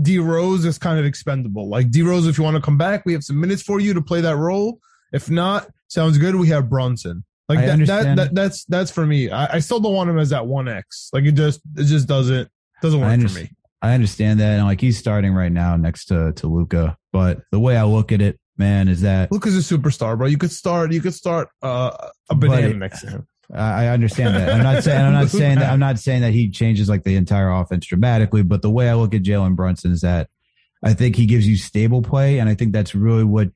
[0.00, 1.68] D Rose is kind of expendable.
[1.68, 3.94] Like D Rose, if you want to come back, we have some minutes for you
[3.94, 4.78] to play that role.
[5.12, 6.36] If not, sounds good.
[6.36, 7.24] We have Brunson.
[7.48, 9.28] Like that, that, that that's that's for me.
[9.28, 11.10] I, I still don't want him as that one X.
[11.12, 12.48] Like it just it just doesn't
[12.80, 13.50] doesn't work for me.
[13.82, 16.96] I understand that, and like he's starting right now next to to Luka.
[17.12, 20.28] But the way I look at it, man, is that Luka's a superstar, bro.
[20.28, 23.26] You could start you could start uh, a banana But- next to him.
[23.54, 24.50] I understand that.
[24.50, 27.16] I'm not saying I'm not saying that I'm not saying that he changes like the
[27.16, 30.28] entire offense dramatically, but the way I look at Jalen Brunson is that
[30.82, 33.50] I think he gives you stable play, and I think that's really what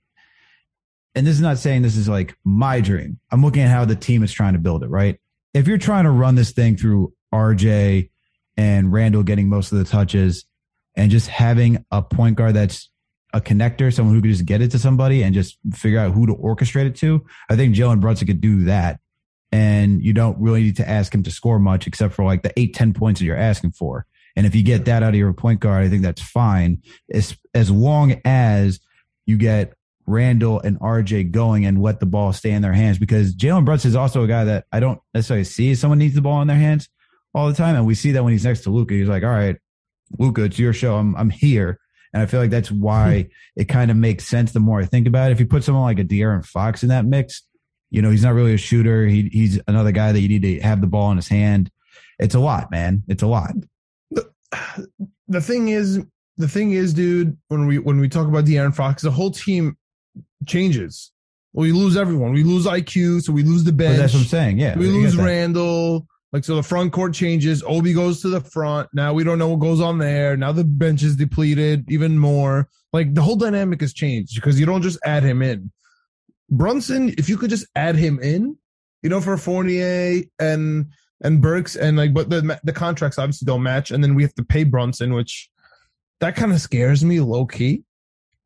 [1.14, 3.18] and this is not saying this is like my dream.
[3.30, 5.18] I'm looking at how the team is trying to build it, right?
[5.52, 8.10] If you're trying to run this thing through RJ
[8.56, 10.44] and Randle getting most of the touches
[10.96, 12.90] and just having a point guard that's
[13.32, 16.26] a connector, someone who could just get it to somebody and just figure out who
[16.26, 19.00] to orchestrate it to, I think Jalen Brunson could do that.
[19.54, 22.52] And you don't really need to ask him to score much except for like the
[22.58, 24.04] eight, 10 points that you're asking for.
[24.34, 26.82] And if you get that out of your point guard, I think that's fine.
[27.08, 28.80] As, as long as
[29.26, 29.74] you get
[30.08, 33.90] Randle and RJ going and let the ball stay in their hands because Jalen Brunson
[33.90, 36.56] is also a guy that I don't necessarily see someone needs the ball in their
[36.56, 36.88] hands
[37.32, 37.76] all the time.
[37.76, 39.56] And we see that when he's next to Luka, he's like, all right,
[40.18, 40.96] Luka, it's your show.
[40.96, 41.78] I'm, I'm here.
[42.12, 43.60] And I feel like that's why hmm.
[43.60, 45.34] it kind of makes sense the more I think about it.
[45.34, 47.42] If you put someone like a De'Aaron Fox in that mix,
[47.94, 49.06] you know, he's not really a shooter.
[49.06, 51.70] He, he's another guy that you need to have the ball in his hand.
[52.18, 53.04] It's a lot, man.
[53.06, 53.52] It's a lot.
[54.10, 54.28] The,
[55.28, 56.04] the thing is,
[56.36, 59.76] the thing is, dude, when we when we talk about De'Aaron Fox, the whole team
[60.44, 61.12] changes.
[61.52, 62.32] We lose everyone.
[62.32, 63.96] We lose IQ, so we lose the bench.
[63.96, 64.58] But that's what I'm saying.
[64.58, 66.08] Yeah, we lose Randle.
[66.32, 67.62] Like so, the front court changes.
[67.64, 68.88] Obi goes to the front.
[68.92, 70.36] Now we don't know what goes on there.
[70.36, 72.68] Now the bench is depleted even more.
[72.92, 75.70] Like the whole dynamic has changed because you don't just add him in.
[76.50, 78.56] Brunson, if you could just add him in,
[79.02, 80.86] you know, for Fournier and
[81.22, 84.34] and Burks and like, but the the contracts obviously don't match, and then we have
[84.34, 85.50] to pay Brunson, which
[86.20, 87.84] that kind of scares me low key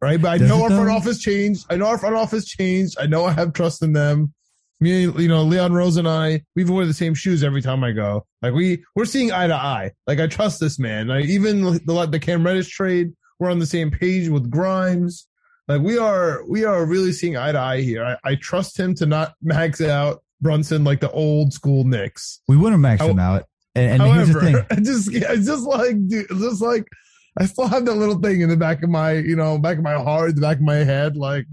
[0.01, 0.21] right?
[0.21, 1.67] But I Does know our front office changed.
[1.71, 2.97] I know our front office changed.
[3.01, 4.33] I know I have trust in them.
[4.81, 7.83] Me, you know, Leon Rose and I, we even wear the same shoes every time
[7.83, 8.25] I go.
[8.43, 9.91] Like we, we're seeing eye to eye.
[10.07, 11.09] Like I trust this man.
[11.09, 15.27] Like even the the Cam Reddish trade, we're on the same page with Grimes.
[15.69, 18.05] Like we are, we are really seeing eye to eye here.
[18.05, 22.41] I, I trust him to not max out Brunson like the old school Knicks.
[22.49, 23.45] We wouldn't max him out.
[23.75, 24.67] And, and However, here's the thing.
[24.71, 26.87] I just, it's just like, dude, just like
[27.39, 29.85] I still have that little thing in the back of my, you know, back of
[29.85, 31.17] my heart, the back of my head.
[31.17, 31.47] Like,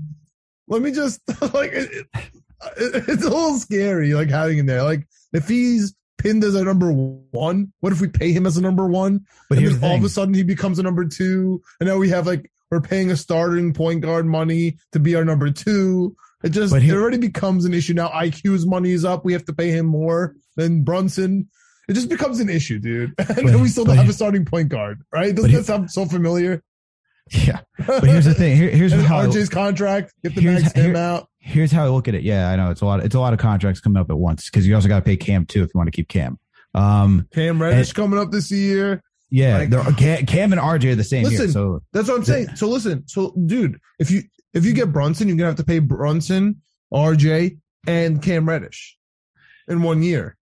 [0.67, 1.21] let me just
[1.53, 4.83] like, it, it, it's a little scary, like having him there.
[4.83, 8.61] Like, if he's pinned as a number one, what if we pay him as a
[8.61, 9.25] number one?
[9.47, 12.09] But and then all of a sudden he becomes a number two, and now we
[12.09, 16.13] have like we're paying a starting point guard money to be our number two.
[16.43, 18.09] It just it already becomes an issue now.
[18.09, 19.23] IQ's money is up.
[19.23, 21.47] We have to pay him more than Brunson.
[21.87, 23.13] It just becomes an issue, dude.
[23.19, 25.33] And but, we still don't have a starting point guard, right?
[25.33, 26.61] Doesn't that sound so familiar?
[27.31, 27.61] Yeah.
[27.87, 28.57] But here's the thing.
[28.57, 30.13] Here, here's how RJ's contract.
[30.21, 31.29] Get the max him here, out.
[31.39, 32.23] Here's how I look at it.
[32.23, 33.05] Yeah, I know it's a lot.
[33.05, 35.15] It's a lot of contracts coming up at once because you also got to pay
[35.15, 36.37] Cam too if you want to keep Cam.
[36.73, 39.01] Um, Cam Reddish and, coming up this year.
[39.29, 41.23] Yeah, like, Cam, Cam, and RJ are the same.
[41.23, 42.55] Listen, year, so that's what I'm saying.
[42.55, 44.23] So listen, so dude, if you
[44.53, 46.61] if you get Brunson, you're gonna have to pay Brunson,
[46.93, 47.57] RJ,
[47.87, 48.97] and Cam Reddish
[49.67, 50.37] in one year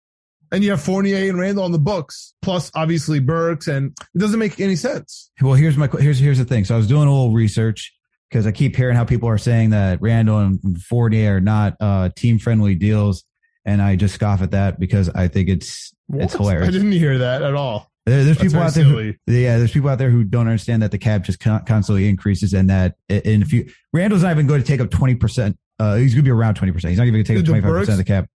[0.51, 4.39] and you have Fournier and Randle on the books, plus obviously Burks, and it doesn't
[4.39, 5.31] make any sense.
[5.41, 6.65] Well, here's my here's here's the thing.
[6.65, 7.93] So I was doing a little research
[8.29, 12.09] because I keep hearing how people are saying that Randle and Fournier are not uh,
[12.15, 13.23] team friendly deals,
[13.65, 16.23] and I just scoff at that because I think it's what?
[16.23, 16.67] it's hilarious.
[16.67, 17.90] I didn't hear that at all.
[18.05, 19.59] There, there's That's people out there, who, yeah.
[19.59, 22.95] There's people out there who don't understand that the cap just constantly increases, and that
[23.09, 25.57] in a few Randle's not even going to take up twenty percent.
[25.77, 26.89] Uh, he's going to be around twenty percent.
[26.89, 28.27] He's not even going to take up twenty five percent of the cap.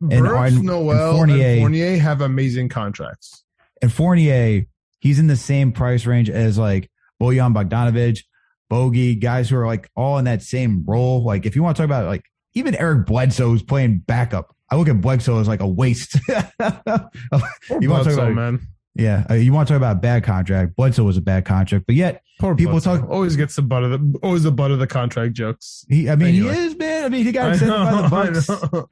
[0.00, 3.44] And, Burks, and, Noel, and Fournier, and Fournier have amazing contracts.
[3.82, 4.66] And Fournier,
[5.00, 6.88] he's in the same price range as like
[7.20, 8.22] Bojan Bogdanovic,
[8.68, 11.24] Bogey, guys who are like all in that same role.
[11.24, 14.54] Like if you want to talk about like even Eric Bledsoe is playing backup.
[14.70, 16.14] I look at Bledsoe as like a waste.
[16.28, 18.60] you want to talk about man.
[19.00, 20.76] Yeah, uh, you want to talk about bad contract.
[20.76, 22.98] Bledsoe was a bad contract, but yet Poor people Bledsoe.
[22.98, 25.84] talk always gets the butt of the always the butt of the contract jokes.
[25.88, 26.54] He, I mean, anyway.
[26.54, 27.04] he is man.
[27.04, 28.88] I mean, he got extended by the Bucks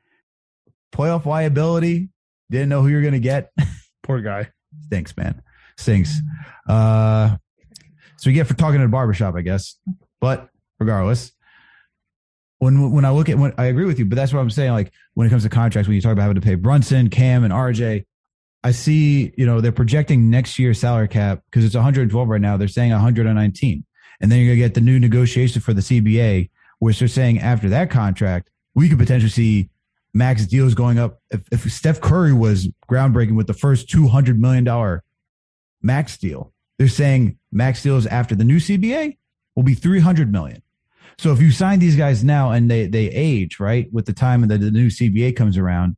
[0.92, 2.08] playoff liability.
[2.50, 3.52] Didn't know who you're going to get.
[4.02, 4.48] Poor guy.
[4.86, 5.42] Stinks, man.
[5.76, 6.18] Stinks.
[6.68, 7.36] Uh,
[8.16, 9.78] so we get for talking at a barbershop, I guess.
[10.20, 10.48] But
[10.80, 11.32] regardless,
[12.58, 14.72] when when I look at when I agree with you, but that's what I'm saying.
[14.72, 17.44] Like when it comes to contracts, when you talk about having to pay Brunson, Cam,
[17.44, 18.04] and RJ,
[18.64, 22.56] I see you know they're projecting next year's salary cap because it's 112 right now.
[22.56, 23.84] They're saying 119,
[24.20, 27.68] and then you're gonna get the new negotiation for the CBA, which they're saying after
[27.68, 29.70] that contract, we could potentially see
[30.14, 31.20] max deals going up.
[31.30, 35.00] If, if Steph Curry was groundbreaking with the first $200 million
[35.82, 39.16] max deal, they're saying max deals after the new CBA
[39.54, 40.62] will be 300 million.
[41.18, 44.46] So if you sign these guys now and they, they age, right, with the time
[44.46, 45.96] that the new CBA comes around,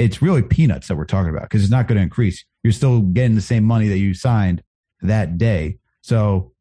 [0.00, 2.44] it's really peanuts that we're talking about because it's not going to increase.
[2.64, 4.62] You're still getting the same money that you signed
[5.02, 5.76] that day.
[6.00, 6.52] So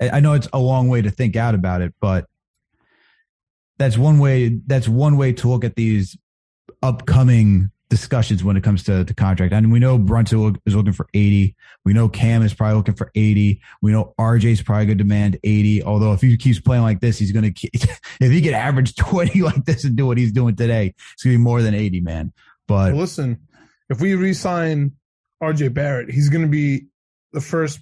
[0.00, 2.24] I know it's a long way to think out about it, but
[3.78, 6.16] that's one way that's one way to look at these
[6.82, 9.52] upcoming discussions when it comes to the contract.
[9.52, 11.54] And we know Brunson is looking for 80.
[11.84, 13.60] We know Cam is probably looking for 80.
[13.82, 15.82] We know RJ's probably going to demand 80.
[15.82, 17.68] Although if he keeps playing like this, he's going to,
[18.20, 21.34] if he can average 20 like this and do what he's doing today, it's going
[21.34, 22.32] to be more than 80, man.
[22.66, 23.40] But well, listen,
[23.90, 24.92] if we re-sign
[25.42, 26.86] RJ Barrett, he's going to be
[27.32, 27.80] the first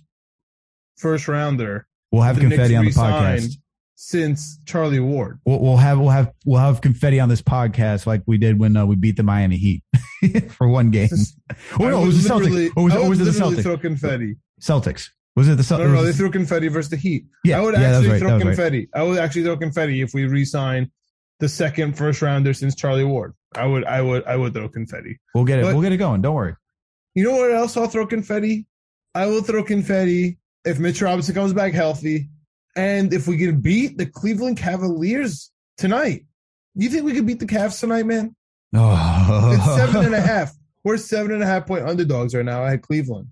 [0.96, 1.86] first rounder.
[2.10, 3.58] We'll have confetti on the podcast
[4.00, 5.40] since Charlie Ward.
[5.44, 8.76] We'll, we'll, have we'll have we'll have confetti on this podcast like we did when
[8.76, 9.82] uh, we beat the Miami Heat
[10.50, 11.08] for one game.
[11.80, 12.70] oh no, it was the Celtics.
[12.76, 13.62] Or was, or was it the Celtics?
[13.62, 14.36] Throw confetti.
[14.60, 15.08] Celtics.
[15.34, 15.80] Was it the Celtics?
[15.80, 17.24] No, no, they threw confetti versus the Heat.
[17.42, 18.88] Yeah, I would yeah, actually right, throw confetti.
[18.94, 19.00] Right.
[19.00, 20.90] I would actually throw confetti if we re-sign
[21.40, 23.34] the second first rounder since Charlie Ward.
[23.56, 25.18] I would, I would, I would throw confetti.
[25.34, 25.62] We'll get it.
[25.62, 26.22] But, we'll get it going.
[26.22, 26.54] Don't worry.
[27.14, 28.66] You know what else I'll throw confetti?
[29.14, 32.28] I will throw confetti if Mitch Robinson comes back healthy
[32.78, 36.26] and if we can beat the Cleveland Cavaliers tonight,
[36.76, 38.36] you think we could beat the Cavs tonight, man?
[38.72, 39.50] Oh.
[39.52, 40.54] It's seven and a half.
[40.84, 43.28] We're seven and a half point underdogs right now at Cleveland.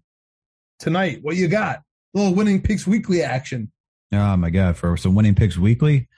[0.80, 1.76] Tonight, what you got?
[1.76, 3.70] A little winning picks weekly action.
[4.12, 4.76] Oh my god!
[4.76, 6.08] For some winning picks weekly.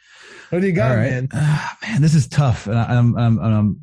[0.48, 1.10] What do you got, right.
[1.10, 1.28] man?
[1.30, 2.66] Uh, man, this is tough.
[2.66, 3.82] And I'm, I'm, I'm,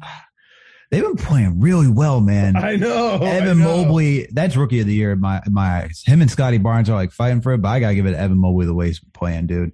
[0.92, 2.56] They've been playing really well, man.
[2.64, 3.16] I know.
[3.16, 3.84] Evan I know.
[3.84, 6.04] Mobley, that's rookie of the year in my in my eyes.
[6.06, 8.20] Him and Scotty Barnes are like fighting for it, but I gotta give it to
[8.20, 9.74] Evan Mobley the way he's playing, dude.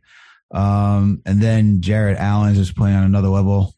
[0.51, 3.75] Um, and then Jarrett Allen is just playing on another level.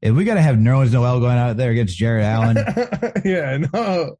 [0.00, 2.56] If we gotta have Nerlens Noel going out there against Jarrett Allen,
[3.24, 4.16] yeah, no,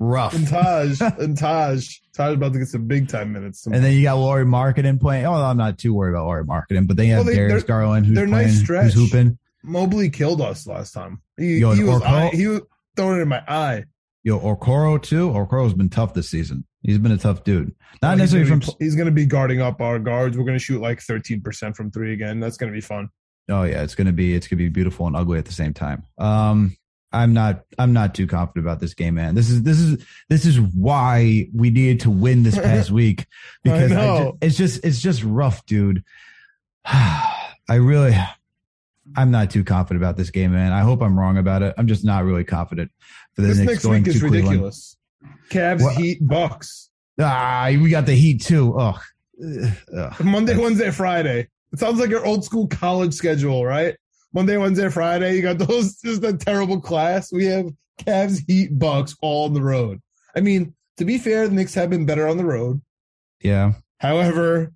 [0.00, 0.34] rough.
[0.34, 3.62] And Taj, and Taj, Taj about to get some big time minutes.
[3.62, 3.76] Tomorrow.
[3.76, 5.26] And then you got Lauri Markkanen playing.
[5.26, 7.64] Oh, I'm not too worried about Lauri Markkanen, but then you have well, they, Darius
[7.64, 9.38] Garland who's playing, nice who's hooping.
[9.62, 11.20] Mobley killed us last time.
[11.36, 12.60] He, Yo, he was eye, he was
[12.96, 13.84] throwing it in my eye.
[14.24, 15.30] Yo, Okoro too.
[15.30, 16.64] Okoro's been tough this season.
[16.82, 17.74] He's been a tough dude.
[18.02, 18.60] Not well, necessarily from.
[18.60, 20.36] Be, he's going to be guarding up our guards.
[20.36, 22.40] We're going to shoot like thirteen percent from three again.
[22.40, 23.08] That's going to be fun.
[23.48, 25.52] Oh yeah, it's going to be it's going to be beautiful and ugly at the
[25.52, 26.04] same time.
[26.18, 26.76] Um,
[27.12, 29.34] I'm not I'm not too confident about this game, man.
[29.34, 33.26] This is this is this is why we needed to win this past week
[33.64, 36.04] because I I just, it's just it's just rough, dude.
[36.84, 38.16] I really
[39.16, 40.72] I'm not too confident about this game, man.
[40.72, 41.74] I hope I'm wrong about it.
[41.78, 42.90] I'm just not really confident
[43.34, 44.96] for the this Knicks next going week is to ridiculous.
[45.50, 45.96] Cavs, what?
[45.96, 46.90] Heat, Bucks.
[47.20, 48.76] Ah, we got the Heat too.
[48.78, 49.00] Ugh.
[49.96, 50.24] Ugh.
[50.24, 51.48] Monday, Wednesday, Friday.
[51.72, 53.96] It sounds like your old school college schedule, right?
[54.32, 55.36] Monday, Wednesday, Friday.
[55.36, 55.96] You got those.
[56.04, 57.32] Just a terrible class.
[57.32, 57.66] We have
[57.98, 60.00] Cavs, Heat, Bucks all on the road.
[60.36, 62.80] I mean, to be fair, the Knicks have been better on the road.
[63.42, 63.72] Yeah.
[63.98, 64.72] However,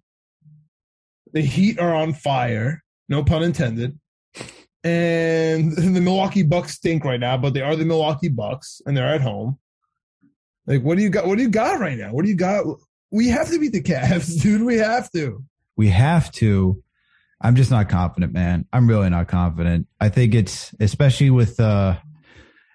[1.32, 2.82] the Heat are on fire.
[3.08, 3.98] No pun intended
[4.84, 9.14] and the Milwaukee Bucks stink right now, but they are the Milwaukee Bucks and they're
[9.14, 9.58] at home.
[10.66, 11.26] Like, what do you got?
[11.26, 12.12] What do you got right now?
[12.12, 12.64] What do you got?
[13.10, 14.62] We have to beat the Cavs, dude.
[14.62, 15.42] We have to.
[15.76, 16.82] We have to.
[17.40, 18.66] I'm just not confident, man.
[18.72, 19.88] I'm really not confident.
[20.00, 21.96] I think it's especially with uh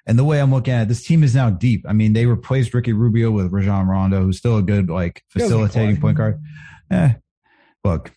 [0.05, 1.85] and the way I'm looking at it, this team is now deep.
[1.87, 5.99] I mean, they replaced Ricky Rubio with Rajon Rondo, who's still a good like facilitating
[5.99, 6.41] point guard.
[6.89, 7.13] Eh,
[7.83, 8.11] look,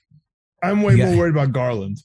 [0.63, 1.99] I'm way more worried about Garland.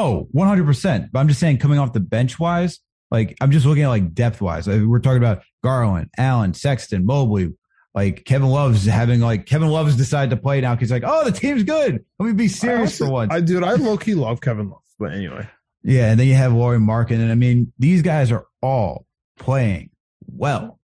[0.00, 1.10] Oh, 100%.
[1.12, 2.80] But I'm just saying, coming off the bench wise,
[3.10, 4.66] like I'm just looking at like depth wise.
[4.66, 7.52] Like, we're talking about Garland, Allen, Sexton, Mobley.
[7.92, 10.76] Like Kevin Love's having like Kevin Love's decided to play now.
[10.76, 12.04] He's like, oh, the team's good.
[12.20, 13.32] Let me be serious also, for once.
[13.32, 15.48] I dude, I low key love Kevin Love, but anyway.
[15.82, 19.06] Yeah, and then you have Lauri Markkanen, and I mean, these guys are all
[19.38, 19.90] playing
[20.26, 20.78] well.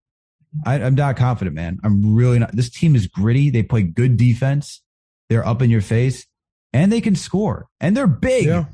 [0.65, 1.79] I, I'm not confident, man.
[1.83, 2.51] I'm really not.
[2.53, 3.51] This team is gritty.
[3.51, 4.81] They play good defense.
[5.29, 6.25] They're up in your face,
[6.73, 8.47] and they can score, and they're big.
[8.47, 8.65] Yeah.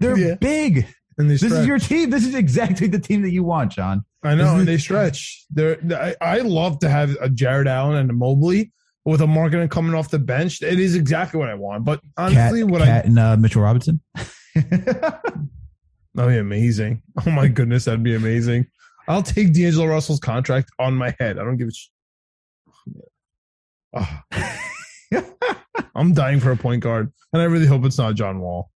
[0.00, 0.34] They're yeah.
[0.34, 0.86] big.
[1.18, 2.10] And this is your team.
[2.10, 4.04] This is exactly the team that you want, John.
[4.22, 5.44] I know, and they stretch.
[5.50, 8.72] They're, I, I love to have a Jarrett Allen and a Mobley
[9.04, 10.62] with a Markkanen coming off the bench.
[10.62, 11.84] It is exactly what I want.
[11.84, 14.00] But honestly, Cat, what Cat I and uh, Mitchell Robinson.
[14.54, 15.22] that'd
[16.16, 17.02] be amazing.
[17.26, 18.66] Oh my goodness, that'd be amazing.
[19.08, 21.38] I'll take D'Angelo Russell's contract on my head.
[21.38, 21.72] I don't give a.
[21.72, 21.88] Sh-
[23.94, 24.20] oh.
[25.94, 28.70] I'm dying for a point guard, and I really hope it's not John Wall.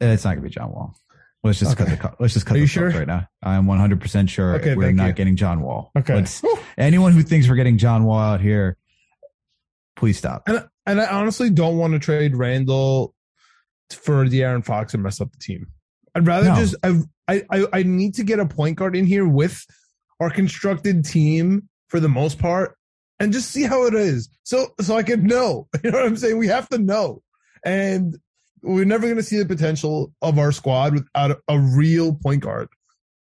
[0.00, 0.96] It's not gonna be John Wall.
[1.42, 1.96] Let's just okay.
[1.96, 2.88] cut the let's just cut Are the sure?
[2.88, 3.28] right now.
[3.42, 5.12] I'm 100 percent sure okay, we're not you.
[5.12, 5.90] getting John Wall.
[5.96, 6.14] Okay.
[6.14, 6.42] Let's,
[6.78, 8.78] anyone who thinks we're getting John Wall out here,
[9.96, 10.44] please stop.
[10.46, 13.14] And and I honestly don't want to trade Randle
[13.90, 15.66] for De'Aaron Fox and mess up the team.
[16.14, 16.56] I'd rather no.
[16.56, 19.64] just I, I I need to get a point guard in here with
[20.20, 22.76] our constructed team for the most part
[23.20, 24.28] and just see how it is.
[24.44, 25.68] So so I can know.
[25.84, 26.38] You know what I'm saying?
[26.38, 27.22] We have to know.
[27.64, 28.16] And
[28.64, 32.68] we're never going to see the potential of our squad without a, real point guard.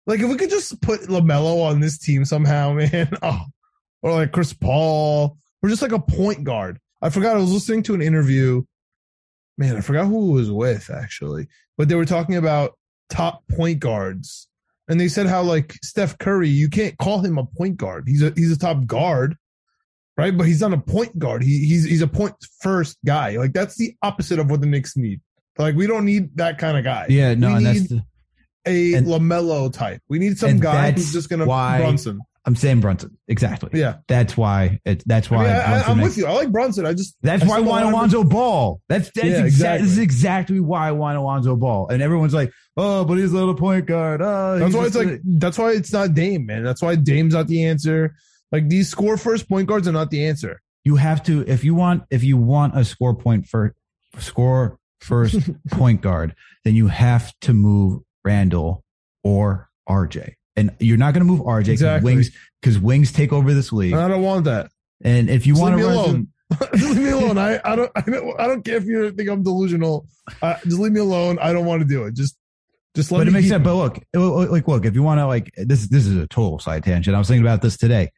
[0.05, 3.11] Like if we could just put LaMelo on this team somehow, man.
[3.21, 3.45] Oh,
[4.01, 6.79] or like Chris Paul, or just like a point guard.
[7.01, 7.35] I forgot.
[7.35, 8.63] I was listening to an interview.
[9.57, 12.77] Man, I forgot who it was with actually, but they were talking about
[13.09, 14.49] top point guards
[14.89, 18.05] and they said how like Steph Curry, you can't call him a point guard.
[18.07, 19.37] He's a he's a top guard,
[20.19, 20.37] right?
[20.37, 21.41] But he's not a point guard.
[21.43, 23.37] He he's he's a point first guy.
[23.37, 25.21] Like that's the opposite of what the Knicks need.
[25.57, 27.07] Like we don't need that kind of guy.
[27.09, 28.01] Yeah, no, we and that's the,
[28.67, 30.01] a and- LaMelo type.
[30.09, 32.19] We need some guy who's just gonna why- Brunson.
[32.45, 33.15] I'm saying Brunson.
[33.27, 33.69] Exactly.
[33.79, 36.25] Yeah, That's why it that's why I, Brunson I, I'm makes- with you.
[36.25, 36.85] I like Brunson.
[36.85, 38.81] I just That's I why I want Alonzo Ball.
[38.87, 40.59] That's that's Yeah, exactly this is exactly.
[40.59, 41.89] why I want Alonzo Ball.
[41.89, 44.21] And everyone's like, oh, but he's a little point guard.
[44.23, 46.63] Oh, That's why it's just like that's why it's not Dame, man.
[46.63, 48.15] That's why Dame's not the answer.
[48.51, 50.61] Like these score first point guards are not the answer.
[50.83, 53.75] you have to if you want if you want a score point for
[54.17, 58.83] score first point guard, then you have to move Randle
[59.23, 60.33] or RJ.
[60.55, 62.15] And you're not going to move RJ because Exactly.
[62.15, 62.31] wings
[62.61, 63.93] because wings take over this league.
[63.93, 64.71] I don't want that.
[65.03, 66.27] and if you Just want leave to me run alone.
[66.59, 67.37] some, just leave me alone.
[67.37, 70.07] I, I don't I don't I don't care if you think I'm delusional.
[70.41, 71.37] Uh, just leave me alone.
[71.39, 72.13] I don't want to do it.
[72.15, 72.35] Just
[72.95, 73.63] just let me but it makes sense.
[73.63, 73.99] But look,
[74.51, 77.15] like, look, if you want to, like, this, this is a total side tangent.
[77.15, 78.09] I was thinking about this today.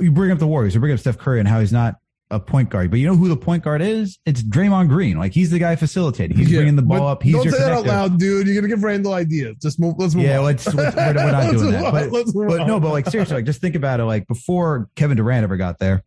[0.00, 1.96] You bring up the Warriors, you bring up Steph Curry and how he's not
[2.30, 4.18] a point guard, but you know who the point guard is?
[4.26, 5.18] It's Draymond Green.
[5.18, 6.36] Like, he's the guy facilitating.
[6.36, 7.22] He's Yeah, bringing the ball up.
[7.22, 8.46] He's don't your say that out loud, dude.
[8.46, 9.56] You're gonna give Randle ideas.
[9.62, 9.94] Just move.
[9.98, 10.24] Let's move.
[10.24, 10.44] Yeah, on.
[10.44, 12.10] let's, let's we're, we're not doing that.
[12.10, 14.04] But, but no, but like seriously, like just think about it.
[14.04, 16.04] Like before Kevin Durant ever got there,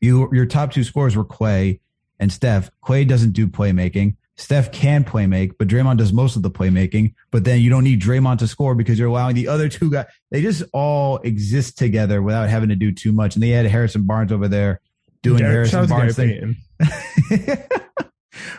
[0.00, 1.80] you your top two scorers were Klay
[2.20, 2.70] and Steph.
[2.84, 4.16] Klay doesn't do playmaking.
[4.36, 7.14] Steph can play make, but Draymond does most of the playmaking.
[7.30, 10.06] But then you don't need Draymond to score because you're allowing the other two guys.
[10.30, 13.36] They just all exist together without having to do too much.
[13.36, 14.80] And they had Harrison Barnes over there
[15.22, 17.68] doing Gary- Harrison shout out to Barnes thing.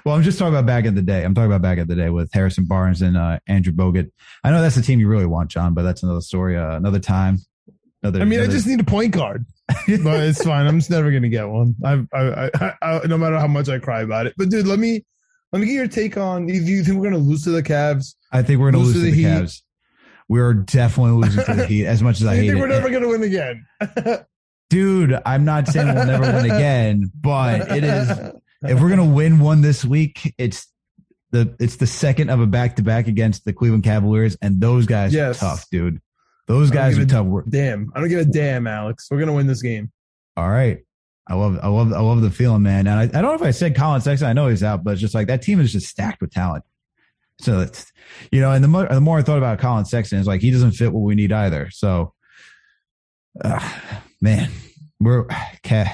[0.05, 1.23] Well, I'm just talking about back in the day.
[1.23, 4.11] I'm talking about back in the day with Harrison Barnes and uh, Andrew Bogut.
[4.43, 6.99] I know that's the team you really want, John, but that's another story, uh, another
[6.99, 7.39] time.
[8.03, 10.67] Another, I mean, I just need a point guard, but it's fine.
[10.67, 11.75] I'm just never gonna get one.
[11.83, 14.35] I, I, I, I, no matter how much I cry about it.
[14.37, 15.03] But dude, let me,
[15.51, 16.45] let me get your take on.
[16.47, 18.15] Do you think we're gonna lose to the Cavs?
[18.31, 19.61] I think we're going to lose lose to to the the Cavs.
[20.27, 22.59] We're definitely losing to the Heat as much as I hate think it.
[22.59, 23.65] we're never gonna win again?
[24.69, 28.09] Dude, I'm not saying we'll never win again, but it is.
[28.63, 30.67] If we're going to win one this week, it's
[31.29, 34.87] the it's the second of a back to back against the Cleveland Cavaliers, and those
[34.87, 35.37] guys Yes.
[35.43, 36.01] are tough, dude.
[36.47, 37.27] Those guys are tough.
[37.27, 39.07] We're- Damn, I don't give a damn, Alex.
[39.11, 39.91] We're gonna win this game.
[40.35, 40.79] All right.
[41.27, 42.85] I love, I love, I love the feeling, man.
[42.87, 44.27] And I, I don't know if I said Collin Sexton.
[44.29, 46.63] I know he's out, but it's just like that team is just stacked with talent.
[47.39, 47.91] So it's,
[48.31, 50.51] you know, and the more, the more I thought about Collin Sexton, it's like he
[50.51, 51.69] doesn't fit what we need either.
[51.71, 52.13] So,
[53.43, 53.73] uh,
[54.21, 54.49] man,
[54.99, 55.25] we're,
[55.63, 55.91] Cav,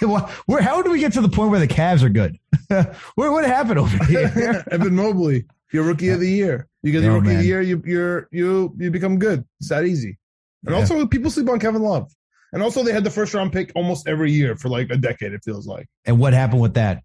[0.46, 2.38] where, how do we get to the point where the Cavs are good?
[2.68, 2.96] what,
[3.32, 4.64] what happened over here?
[4.70, 6.68] Evan Mobley, your rookie of the year.
[6.82, 9.44] You get the Yo, rookie of the year, you you're you you become good.
[9.60, 10.18] It's that easy.
[10.66, 10.80] And Yeah.
[10.80, 12.12] also, people sleep on Kevin Love.
[12.54, 15.32] And also, they had the first round pick almost every year for like a decade.
[15.32, 15.86] It feels like.
[16.06, 17.02] and what happened with that?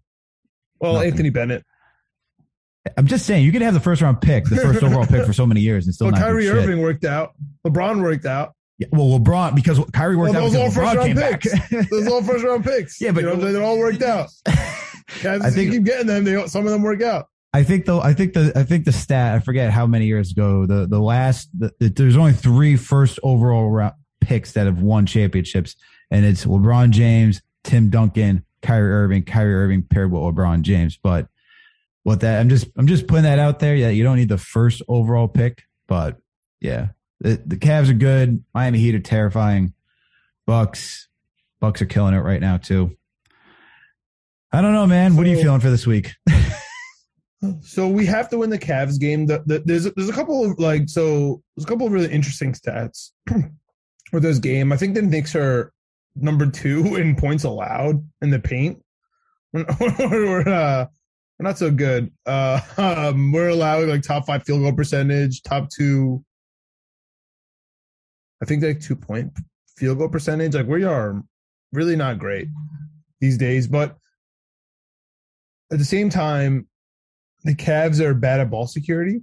[0.80, 1.10] Well, Nothing.
[1.10, 1.64] Anthony Bennett.
[2.96, 5.34] I'm just saying you can have the first round pick, the first overall pick for
[5.34, 6.54] so many years and still Well, not Kyrie shit.
[6.54, 7.34] Irving worked out.
[7.66, 8.54] LeBron worked out.
[8.78, 11.90] Yeah, well, LeBron, because Kyrie worked Well, out those all because first LeBron round picks.
[11.90, 12.98] Those all first round picks.
[13.02, 14.30] Yeah, but- you know, they all worked out.
[14.46, 16.24] I think- you keep getting them.
[16.24, 17.26] They some of them work out.
[17.52, 20.30] I think though, I think the I think the stat I forget how many years
[20.30, 24.80] ago the the last the, the- there's only three first overall round picks that have
[24.80, 25.76] won championships,
[26.10, 30.96] and it's LeBron James, Tim Duncan, Kyrie Irving, Kyrie Irving paired with LeBron James.
[30.96, 31.28] But
[32.02, 33.74] what that I'm just I'm just putting that out there.
[33.74, 36.18] Yeah, you don't need the first overall pick, but
[36.60, 36.88] yeah,
[37.20, 38.44] the, the Cavs are good.
[38.54, 39.74] Miami Heat are terrifying.
[40.46, 41.08] Bucks,
[41.60, 42.96] Bucks are killing it right now too.
[44.52, 45.16] I don't know, man.
[45.16, 46.12] What are you feeling for this week?
[47.62, 49.24] So we have to win the Cavs game.
[49.24, 52.52] The, the, there's there's a couple of like so there's a couple of really interesting
[52.52, 53.12] stats
[54.12, 54.72] with this game.
[54.72, 55.72] I think the Knicks are
[56.16, 58.82] number two in points allowed in the paint.
[59.52, 60.86] We're, uh,
[61.40, 62.12] we're not so good.
[62.26, 66.22] Uh, um, we're allowing like top five field goal percentage, top two.
[68.42, 69.32] I think like two point
[69.76, 70.54] field goal percentage.
[70.54, 71.20] Like we are
[71.72, 72.48] really not great
[73.20, 73.96] these days, but
[75.72, 76.68] at the same time,
[77.44, 79.22] the Cavs are bad at ball security.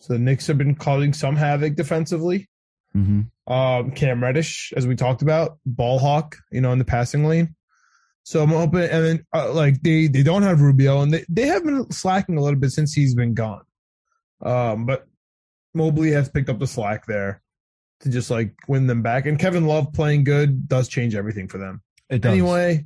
[0.00, 2.48] So the Knicks have been causing some havoc defensively.
[2.94, 3.22] Mm-hmm.
[3.48, 7.56] Um, Cam Reddish, as we talked about, ball hawk, you know, in the passing lane.
[8.22, 11.46] So I'm hoping, and then uh, like they they don't have Rubio, and they they
[11.46, 13.62] have been slacking a little bit since he's been gone.
[14.42, 15.06] Um, but
[15.74, 17.40] Mobley has picked up the slack there
[18.00, 21.56] to just like win them back, and Kevin Love playing good does change everything for
[21.56, 21.80] them.
[22.10, 22.32] It does.
[22.32, 22.84] Anyway,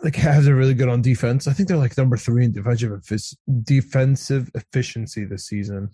[0.00, 1.46] the Cavs are really good on defense.
[1.46, 3.02] I think they're like number three in defensive
[3.62, 5.90] defensive efficiency this season.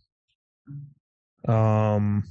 [1.49, 2.25] Um,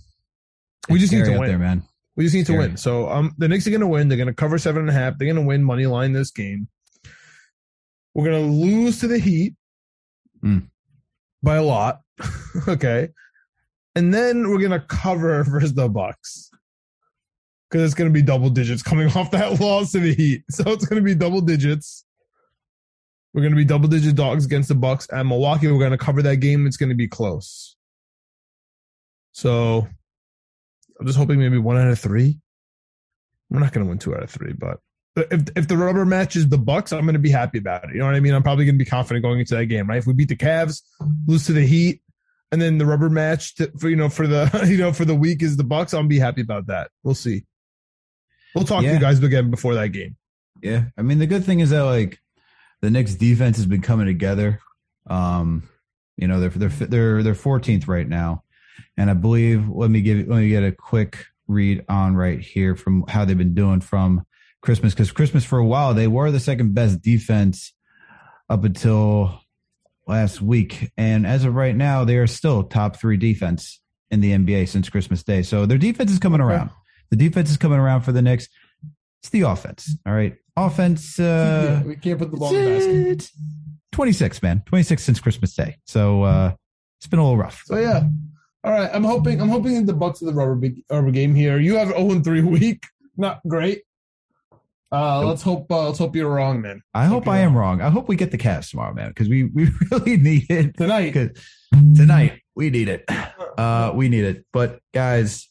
[0.90, 1.50] we It's just need to win.
[1.50, 1.84] there, man.
[2.16, 2.78] we just need to win.
[2.78, 4.08] So um, the Knicks are going to win.
[4.08, 5.18] They're going to cover seven and a half.
[5.18, 6.68] They're going to win money line this game.
[8.14, 9.56] We're going to lose to the Heat
[10.44, 10.70] Mm.
[11.44, 12.02] by a lot.
[12.68, 13.10] okay,
[13.96, 16.50] and then we're gonna cover versus the Bucks
[17.70, 20.44] because it's gonna be double digits coming off that loss to the Heat.
[20.50, 22.06] So it's gonna be double digits.
[23.36, 25.68] We're gonna be double digit dogs against the Bucks at Milwaukee.
[25.72, 26.66] We're gonna cover that game.
[26.66, 27.76] It's gonna be close.
[29.32, 29.88] So
[31.00, 32.40] I'm just hoping maybe one out of three.
[33.50, 34.80] We're not gonna win two out of three, but
[35.16, 37.94] if if the rubber match is the Bucks, I'm gonna be happy about it.
[37.94, 38.34] You know what I mean?
[38.34, 39.98] I'm probably gonna be confident going into that game, right?
[39.98, 40.82] If we beat the Cavs,
[41.28, 42.02] lose to the Heat,
[42.52, 45.16] and then the rubber match to, for you know for the you know for the
[45.16, 46.92] week is the Bucks, I'll be happy about that.
[47.04, 47.46] We'll see.
[48.56, 50.18] We'll talk to you guys again before that game.
[50.62, 52.20] Yeah, I mean the good thing is that like
[52.82, 54.60] the Knicks defense has been coming together.
[55.08, 55.64] Um,
[56.18, 58.44] you know they're they're they're they're 14th right now,
[58.98, 62.76] and I believe let me give let me get a quick read on right here
[62.76, 64.26] from how they've been doing from
[64.62, 67.74] Christmas because Christmas for a while they were the second best defense
[68.50, 69.42] up until
[70.08, 73.80] last week, and as of right now they are still top three defense
[74.10, 75.42] in the NBA since Christmas Day.
[75.42, 76.54] So their defense is coming Okay.
[76.56, 76.70] around.
[77.12, 78.48] The defense is coming around for the Knicks.
[79.22, 79.96] It's the offense.
[80.06, 80.36] All right.
[80.58, 83.30] Offense uh we can't put the ball in the basket.
[83.94, 84.64] 26, man.
[84.66, 85.78] 26 since Christmas Day.
[85.86, 86.54] So uh
[87.00, 87.64] it's been a little rough.
[87.66, 88.04] So yeah.
[88.64, 88.90] All right.
[88.94, 91.60] I'm hoping I'm hoping the Bucks are the rubber big rubber game here.
[91.60, 92.86] You have 0 3 week.
[93.18, 93.84] Not great.
[94.92, 95.30] Uh Nope.
[95.30, 96.82] let's hope uh, let's hope you're wrong, man.
[96.94, 97.82] I hope you're I am wrong.
[97.82, 100.76] I hope we get the Cavs tomorrow, man, because we, we really need it.
[100.78, 101.16] Tonight.
[101.96, 103.06] Tonight, we need it.
[103.58, 104.46] Uh we need it.
[104.52, 105.48] But guys,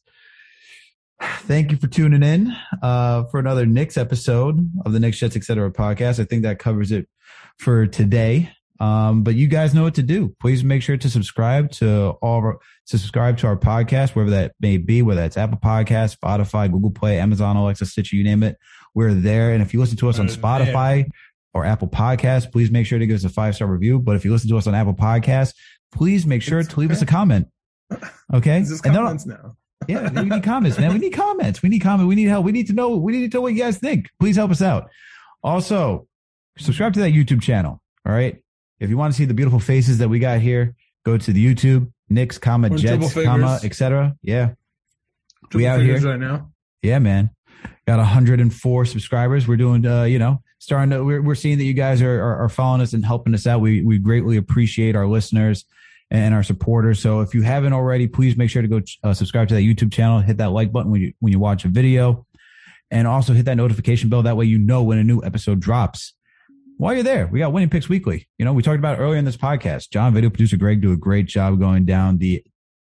[1.20, 5.70] thank you for tuning in uh for another Knicks episode of the Knicks Jets Etc.
[5.72, 6.20] podcast.
[6.20, 7.08] I think that covers it
[7.58, 8.52] for today.
[8.80, 10.34] Um, but you guys know what to do.
[10.40, 12.58] Please make sure to subscribe to all of our,
[12.88, 16.90] to subscribe to our podcast, wherever that may be, whether that's Apple Podcasts, Spotify, Google
[16.90, 18.56] Play, Amazon, Alexa, Stitcher, you name it.
[18.94, 19.52] We're there.
[19.52, 21.06] And if you listen to us on Spotify
[21.52, 23.98] or Apple Podcasts, please make sure to give us a five star review.
[23.98, 25.52] But if you listen to us on Apple Podcasts,
[25.92, 27.48] please make sure It's to leave us a comment.
[28.32, 28.60] Okay.
[28.60, 29.56] This is And comments now.
[29.88, 30.92] yeah, we need comments, man.
[30.92, 31.62] We need comments.
[31.62, 32.08] We need comment.
[32.08, 32.44] We need help.
[32.46, 32.96] We need to know.
[32.96, 34.08] We need to know what you guys think.
[34.18, 34.88] Please help us out.
[35.42, 36.06] Also,
[36.58, 37.82] subscribe to that YouTube channel.
[38.06, 38.42] All right.
[38.80, 40.74] If you want to see the beautiful faces that we got here,
[41.04, 44.16] go to the YouTube, Knicks, comma, We're Jets, comma, etc.
[44.22, 44.54] Yeah.
[45.54, 46.00] We Triple out here.
[46.00, 46.50] right now.
[46.82, 47.30] Yeah, man.
[47.86, 49.46] Got 104 subscribers.
[49.46, 52.44] We're doing, uh, you know, starting to, we're, we're seeing that you guys are, are,
[52.44, 53.60] are following us and helping us out.
[53.60, 55.66] We, we greatly appreciate our listeners
[56.10, 57.00] and our supporters.
[57.00, 59.92] So if you haven't already, please make sure to go uh, subscribe to that YouTube
[59.92, 62.26] channel, hit that like button when you, when you watch a video
[62.90, 64.22] and also hit that notification bell.
[64.22, 66.14] That way, you know, when a new episode drops.
[66.80, 68.26] While you're there, we got winning picks weekly.
[68.38, 69.90] You know, we talked about earlier in this podcast.
[69.90, 72.42] John, video producer Greg, do a great job going down the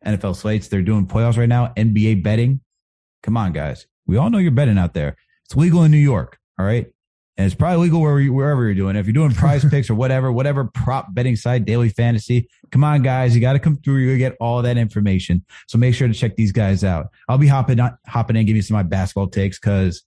[0.05, 0.69] NFL slates.
[0.69, 2.61] They're doing playoffs right now, NBA betting.
[3.23, 3.85] Come on, guys.
[4.07, 5.17] We all know you're betting out there.
[5.43, 6.37] It's legal in New York.
[6.57, 6.85] All right.
[7.35, 8.95] And it's probably legal wherever, you, wherever you're doing.
[8.95, 9.01] it.
[9.01, 13.01] If you're doing prize picks or whatever, whatever prop betting site, daily fantasy, come on,
[13.01, 13.35] guys.
[13.35, 13.97] You got to come through.
[13.97, 15.43] You get all that information.
[15.67, 17.07] So make sure to check these guys out.
[17.27, 20.03] I'll be hopping, hopping in, giving you some of my basketball takes because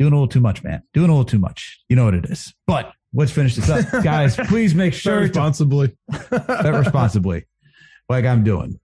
[0.00, 0.82] doing a little too much, man.
[0.94, 1.78] Doing a little too much.
[1.90, 2.54] You know what it is.
[2.66, 3.84] But let's finish this up.
[4.02, 5.94] guys, please make Sure, to responsibly.
[6.30, 7.46] bet responsibly,
[8.08, 8.80] like I'm doing.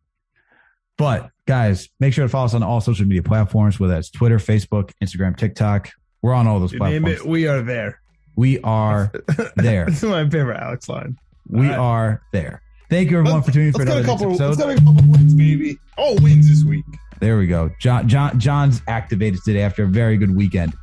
[0.99, 4.37] But guys, make sure to follow us on all social media platforms, whether that's Twitter,
[4.37, 5.91] Facebook, Instagram, TikTok.
[6.21, 7.21] We're on all those You name platforms.
[7.21, 7.99] it, we are there.
[8.37, 9.11] We are
[9.57, 9.87] there.
[9.87, 11.17] This is my favorite Alex line.
[11.49, 11.79] We right.
[11.79, 12.61] are there.
[12.91, 14.35] Thank you everyone for tuning in for Let's another couple.
[14.35, 15.79] Let's get a couple wins, baby.
[15.97, 16.85] All wins this week.
[17.21, 17.71] There we go.
[17.81, 20.75] John, John, John's activated today after a very good weekend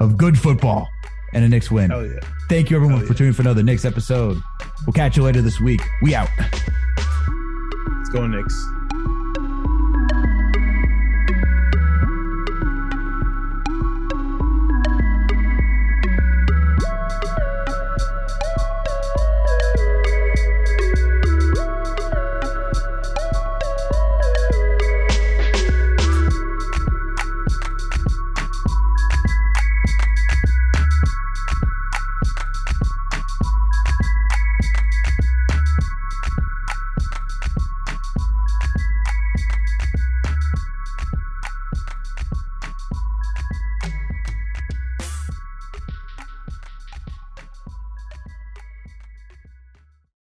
[0.00, 0.88] of good football
[1.32, 1.90] and a Knicks win.
[1.90, 2.20] Yeah.
[2.48, 3.18] Thank you everyone Hell for yeah.
[3.18, 4.42] tuning in for another Knicks episode.
[4.86, 5.80] We'll catch you later this week.
[6.02, 6.28] We out.
[6.38, 8.77] Let's go, Knicks.